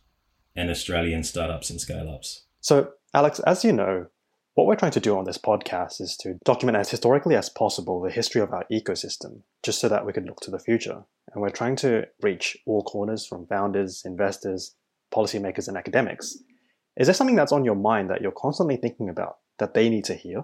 and 0.56 0.70
Australian 0.70 1.24
startups 1.24 1.70
and 1.70 1.82
scale 1.82 2.10
ups. 2.10 2.44
So, 2.62 2.94
Alex, 3.14 3.40
as 3.42 3.66
you 3.66 3.74
know, 3.74 4.08
what 4.54 4.68
we're 4.68 4.76
trying 4.76 4.92
to 4.92 5.00
do 5.00 5.18
on 5.18 5.26
this 5.26 5.40
podcast 5.40 6.00
is 6.00 6.16
to 6.18 6.36
document 6.46 6.78
as 6.78 6.92
historically 6.92 7.36
as 7.36 7.50
possible 7.50 8.02
the 8.02 8.12
history 8.12 8.40
of 8.40 8.54
our 8.54 8.66
ecosystem, 8.72 9.42
just 9.64 9.82
so 9.82 9.90
that 9.90 10.06
we 10.06 10.14
can 10.14 10.26
look 10.26 10.40
to 10.42 10.52
the 10.52 10.60
future. 10.60 11.04
And 11.34 11.42
we're 11.42 11.50
trying 11.50 11.76
to 11.78 12.06
reach 12.22 12.56
all 12.68 12.84
corners 12.84 13.26
from 13.26 13.48
founders, 13.48 14.04
investors, 14.06 14.76
policymakers, 15.14 15.68
and 15.68 15.76
academics. 15.76 16.38
Is 16.96 17.08
there 17.08 17.16
something 17.16 17.36
that's 17.36 17.52
on 17.52 17.66
your 17.66 17.76
mind 17.76 18.12
that 18.12 18.22
you're 18.22 18.32
constantly 18.32 18.78
thinking 18.78 19.10
about 19.10 19.38
that 19.58 19.74
they 19.74 19.90
need 19.90 20.04
to 20.06 20.14
hear? 20.14 20.44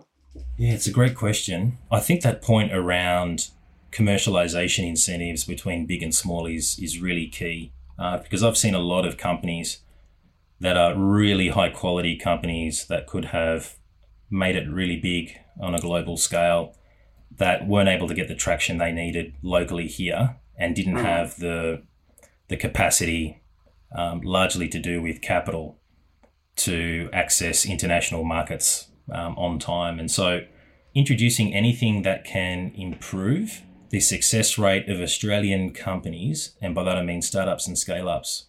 Yeah, 0.58 0.74
it's 0.74 0.88
a 0.88 0.92
great 0.92 1.16
question. 1.16 1.78
I 1.92 2.00
think 2.00 2.22
that 2.22 2.42
point 2.42 2.74
around 2.74 3.50
commercialization 3.92 4.88
incentives 4.88 5.44
between 5.44 5.86
big 5.86 6.04
and 6.04 6.14
small 6.14 6.46
is 6.46 6.78
is 6.80 7.00
really 7.00 7.28
key 7.28 7.72
uh, 7.98 8.18
because 8.18 8.44
I've 8.44 8.58
seen 8.58 8.76
a 8.76 8.80
lot 8.80 9.06
of 9.06 9.18
companies 9.18 9.80
that 10.60 10.78
are 10.78 10.96
really 10.96 11.50
high 11.50 11.70
quality 11.70 12.18
companies 12.18 12.86
that 12.88 13.08
could 13.08 13.26
have 13.26 13.78
made 14.30 14.56
it 14.56 14.70
really 14.70 14.98
big 14.98 15.38
on 15.60 15.74
a 15.74 15.80
global 15.80 16.18
scale 16.18 16.76
that 17.38 17.68
weren't 17.68 17.90
able 17.90 18.08
to 18.08 18.14
get 18.14 18.28
the 18.28 18.36
traction 18.36 18.78
they 18.78 18.92
needed 18.92 19.34
locally 19.42 19.88
here 19.88 20.38
and 20.58 20.76
didn't 20.76 20.96
mm. 20.96 21.02
have 21.02 21.38
the 21.38 21.82
the 22.48 22.58
capacity 22.58 23.42
um, 23.96 24.22
largely 24.22 24.68
to 24.68 24.80
do 24.80 25.02
with 25.02 25.22
capital 25.22 25.80
to 26.56 27.10
access 27.14 27.66
international 27.66 28.24
markets 28.24 28.90
um, 29.12 29.38
on 29.38 29.58
time 29.58 30.00
and 30.00 30.12
so 30.12 30.42
introducing 30.94 31.54
anything 31.54 32.02
that 32.02 32.24
can 32.24 32.72
improve 32.76 33.62
the 33.90 34.00
success 34.00 34.58
rate 34.58 34.88
of 34.90 35.02
Australian 35.02 35.74
companies, 35.74 36.56
and 36.62 36.76
by 36.76 36.84
that 36.84 36.98
I 36.98 37.04
mean 37.04 37.22
startups 37.22 37.68
and 37.68 37.78
scale 37.78 38.08
ups, 38.08 38.46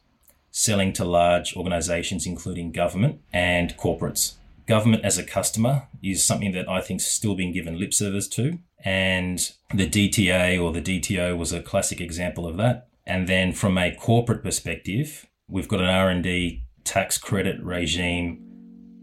selling 0.51 0.93
to 0.95 1.05
large 1.05 1.57
organizations, 1.57 2.27
including 2.27 2.73
government 2.73 3.21
and 3.33 3.77
corporates. 3.77 4.35
Government 4.67 5.05
as 5.05 5.19
a 5.19 5.25
customer 5.25 5.89
is 6.03 6.25
something 6.25 6.53
that 6.53 6.69
I 6.69 6.81
think 6.81 7.01
is 7.01 7.07
still 7.07 7.35
being 7.35 7.53
given 7.53 7.79
lip 7.79 7.95
service 7.95 8.29
to. 8.29 8.59
And 8.85 9.51
the 9.75 9.89
DTA 9.89 10.63
or 10.63 10.73
the 10.73 10.83
DTO 10.83 11.37
was 11.37 11.53
a 11.53 11.63
classic 11.63 12.01
example 12.01 12.47
of 12.47 12.57
that. 12.59 12.89
And 13.07 13.29
then 13.29 13.53
from 13.53 13.77
a 13.77 13.95
corporate 13.95 14.43
perspective, 14.43 15.27
we've 15.49 15.69
got 15.69 15.81
an 15.81 15.87
R&D 15.87 16.65
tax 16.85 17.19
credit 17.19 17.63
regime 17.63 18.47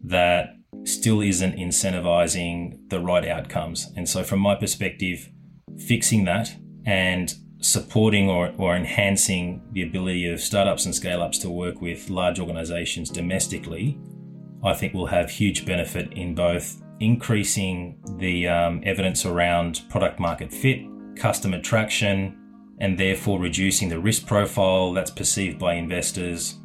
that 0.04 0.56
still 0.84 1.22
isn't 1.22 1.58
incentivizing 1.58 2.90
the 2.90 3.00
right 3.00 3.28
outcomes. 3.28 3.92
And 3.96 4.08
so 4.08 4.24
from 4.24 4.40
my 4.40 4.56
perspective, 4.56 5.30
fixing 5.78 6.26
that 6.26 6.56
and 6.86 7.34
supporting 7.60 8.30
or, 8.30 8.54
or 8.58 8.76
enhancing 8.76 9.62
the 9.72 9.84
ability 9.84 10.30
of 10.30 10.40
startups 10.40 10.86
and 10.86 10.94
scale 10.94 11.22
ups 11.22 11.38
to 11.40 11.50
work 11.50 11.82
with 11.82 12.10
large 12.10 12.40
organizations 12.40 13.10
domestically, 13.10 13.98
I 14.64 14.74
think 14.74 14.94
will 14.94 15.08
have 15.08 15.30
huge 15.30 15.66
benefit 15.66 16.14
in 16.14 16.36
both 16.36 16.82
increasing 17.00 18.00
the 18.18 18.48
um, 18.48 18.82
evidence 18.84 19.26
around 19.26 19.82
product 19.90 20.20
market 20.20 20.52
fit, 20.52 20.82
customer 21.16 21.62
traction, 21.62 22.38
and 22.80 22.98
therefore 22.98 23.40
reducing 23.40 23.90
the 23.90 24.00
risk 24.00 24.26
profile 24.26 24.94
that's 24.94 25.12
perceived 25.12 25.58
by 25.58 25.74
investors, 25.74 26.60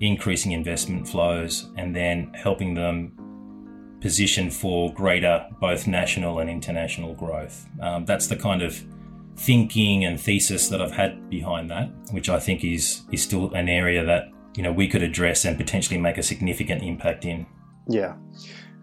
increasing 0.00 0.52
investment 0.52 1.08
flows, 1.08 1.70
and 1.76 1.94
then 1.94 2.32
helping 2.34 2.74
them 2.74 3.16
position 4.04 4.50
for 4.50 4.92
greater 4.92 5.48
both 5.60 5.86
national 5.86 6.38
and 6.38 6.50
international 6.50 7.14
growth. 7.14 7.66
Um, 7.80 8.04
that's 8.04 8.26
the 8.26 8.36
kind 8.36 8.60
of 8.60 8.84
thinking 9.34 10.04
and 10.04 10.20
thesis 10.20 10.68
that 10.68 10.82
I've 10.82 10.92
had 10.92 11.30
behind 11.30 11.70
that, 11.70 11.88
which 12.10 12.28
I 12.28 12.38
think 12.38 12.64
is 12.64 13.00
is 13.12 13.22
still 13.22 13.50
an 13.54 13.70
area 13.70 14.04
that 14.04 14.24
you 14.56 14.62
know 14.62 14.72
we 14.72 14.88
could 14.88 15.02
address 15.02 15.46
and 15.46 15.56
potentially 15.56 15.98
make 15.98 16.18
a 16.18 16.22
significant 16.22 16.82
impact 16.82 17.24
in. 17.24 17.46
Yeah. 17.88 18.16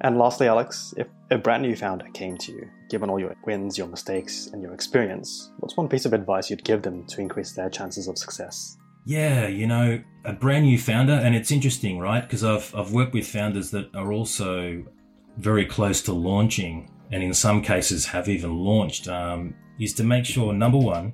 And 0.04 0.18
lastly, 0.18 0.48
Alex, 0.48 0.96
if 0.98 1.06
a 1.30 1.38
brand 1.38 1.62
new 1.62 1.76
founder 1.76 2.08
came 2.16 2.36
to 2.38 2.52
you, 2.52 2.68
given 2.90 3.08
all 3.08 3.20
your 3.20 3.36
wins, 3.46 3.78
your 3.78 3.86
mistakes, 3.86 4.48
and 4.52 4.60
your 4.60 4.74
experience, 4.74 5.52
what's 5.60 5.78
one 5.78 5.88
piece 5.88 6.06
of 6.06 6.14
advice 6.14 6.50
you'd 6.50 6.64
give 6.64 6.82
them 6.82 7.06
to 7.06 7.22
increase 7.22 7.52
their 7.52 7.70
chances 7.70 8.08
of 8.08 8.18
success? 8.18 8.76
Yeah, 9.06 9.48
you 9.48 9.68
know, 9.68 10.02
a 10.26 10.34
brand 10.34 10.66
new 10.66 10.80
founder, 10.80 11.14
and 11.14 11.36
it's 11.36 11.52
interesting, 11.52 12.00
right? 12.00 12.22
Because 12.22 12.44
I've, 12.44 12.74
I've 12.74 12.92
worked 12.92 13.14
with 13.14 13.28
founders 13.28 13.70
that 13.70 13.96
are 13.96 14.12
also 14.12 14.84
very 15.38 15.66
close 15.66 16.02
to 16.04 16.14
launching, 16.14 16.92
and 17.12 17.24
in 17.24 17.34
some 17.34 17.62
cases 17.62 18.06
have 18.06 18.30
even 18.30 18.58
launched, 18.58 19.08
um, 19.08 19.56
is 19.80 19.94
to 19.96 20.04
make 20.04 20.26
sure 20.26 20.54
number 20.54 20.78
one, 20.78 21.14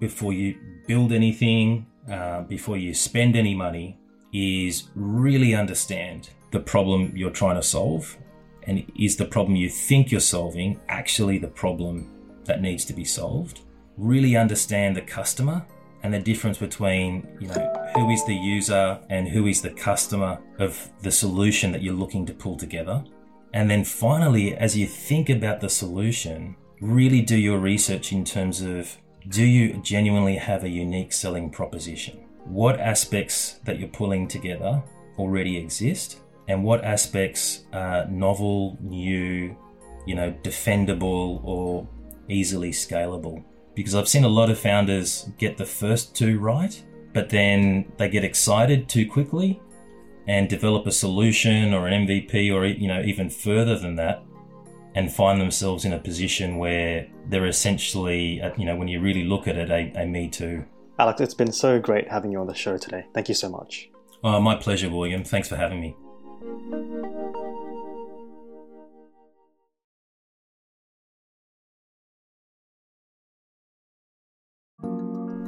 before 0.00 0.32
you 0.32 0.58
build 0.86 1.12
anything, 1.12 1.86
uh, 2.10 2.42
before 2.42 2.76
you 2.76 2.92
spend 2.92 3.36
any 3.36 3.54
money, 3.54 3.98
is 4.32 4.90
really 4.94 5.54
understand 5.54 6.30
the 6.50 6.60
problem 6.60 7.12
you're 7.16 7.30
trying 7.30 7.56
to 7.56 7.62
solve. 7.62 8.16
And 8.66 8.90
is 8.98 9.16
the 9.16 9.26
problem 9.26 9.56
you 9.56 9.68
think 9.68 10.10
you're 10.10 10.20
solving 10.20 10.80
actually 10.88 11.38
the 11.38 11.48
problem 11.48 12.10
that 12.44 12.60
needs 12.60 12.84
to 12.86 12.92
be 12.92 13.04
solved? 13.04 13.60
Really 13.96 14.36
understand 14.36 14.96
the 14.96 15.02
customer 15.02 15.64
and 16.02 16.12
the 16.12 16.18
difference 16.18 16.58
between, 16.58 17.26
you 17.40 17.48
know, 17.48 17.90
who 17.94 18.10
is 18.10 18.24
the 18.26 18.34
user 18.34 18.98
and 19.08 19.28
who 19.28 19.46
is 19.46 19.62
the 19.62 19.70
customer 19.70 20.38
of 20.58 20.90
the 21.02 21.10
solution 21.10 21.72
that 21.72 21.82
you're 21.82 21.94
looking 21.94 22.26
to 22.26 22.34
pull 22.34 22.56
together. 22.56 23.02
And 23.54 23.70
then 23.70 23.84
finally, 23.84 24.56
as 24.56 24.76
you 24.76 24.84
think 24.84 25.30
about 25.30 25.60
the 25.60 25.68
solution, 25.68 26.56
really 26.80 27.22
do 27.22 27.36
your 27.36 27.60
research 27.60 28.12
in 28.12 28.24
terms 28.24 28.60
of 28.60 28.98
do 29.28 29.44
you 29.44 29.74
genuinely 29.74 30.36
have 30.36 30.64
a 30.64 30.68
unique 30.68 31.12
selling 31.12 31.50
proposition? 31.50 32.26
What 32.44 32.80
aspects 32.80 33.60
that 33.64 33.78
you're 33.78 33.88
pulling 33.88 34.26
together 34.26 34.82
already 35.18 35.56
exist, 35.56 36.18
and 36.48 36.64
what 36.64 36.84
aspects 36.84 37.64
are 37.72 38.06
novel, 38.08 38.76
new, 38.80 39.56
you 40.04 40.16
know, 40.16 40.34
defendable, 40.42 41.40
or 41.44 41.88
easily 42.28 42.72
scalable? 42.72 43.44
Because 43.76 43.94
I've 43.94 44.08
seen 44.08 44.24
a 44.24 44.28
lot 44.28 44.50
of 44.50 44.58
founders 44.58 45.30
get 45.38 45.56
the 45.56 45.64
first 45.64 46.16
two 46.16 46.40
right, 46.40 46.82
but 47.12 47.30
then 47.30 47.92
they 47.98 48.08
get 48.08 48.24
excited 48.24 48.88
too 48.88 49.08
quickly 49.08 49.60
and 50.26 50.48
develop 50.48 50.86
a 50.86 50.92
solution 50.92 51.74
or 51.74 51.86
an 51.86 52.06
MVP 52.06 52.52
or 52.52 52.64
you 52.66 52.88
know 52.88 53.02
even 53.02 53.30
further 53.30 53.78
than 53.78 53.96
that 53.96 54.22
and 54.94 55.12
find 55.12 55.40
themselves 55.40 55.84
in 55.84 55.92
a 55.92 55.98
position 55.98 56.56
where 56.56 57.06
they're 57.26 57.46
essentially, 57.46 58.40
uh, 58.40 58.52
you 58.56 58.64
know, 58.64 58.76
when 58.76 58.88
you 58.88 59.00
really 59.00 59.24
look 59.24 59.48
at 59.48 59.56
it, 59.56 59.70
a, 59.70 60.02
a 60.02 60.06
me 60.06 60.28
too. 60.28 60.64
Alex, 60.98 61.20
it's 61.20 61.34
been 61.34 61.52
so 61.52 61.80
great 61.80 62.08
having 62.08 62.30
you 62.30 62.38
on 62.38 62.46
the 62.46 62.54
show 62.54 62.78
today. 62.78 63.04
Thank 63.12 63.28
you 63.28 63.34
so 63.34 63.48
much. 63.48 63.90
Oh, 64.22 64.40
my 64.40 64.54
pleasure, 64.54 64.88
William. 64.88 65.24
Thanks 65.24 65.48
for 65.48 65.56
having 65.56 65.80
me. 65.80 67.12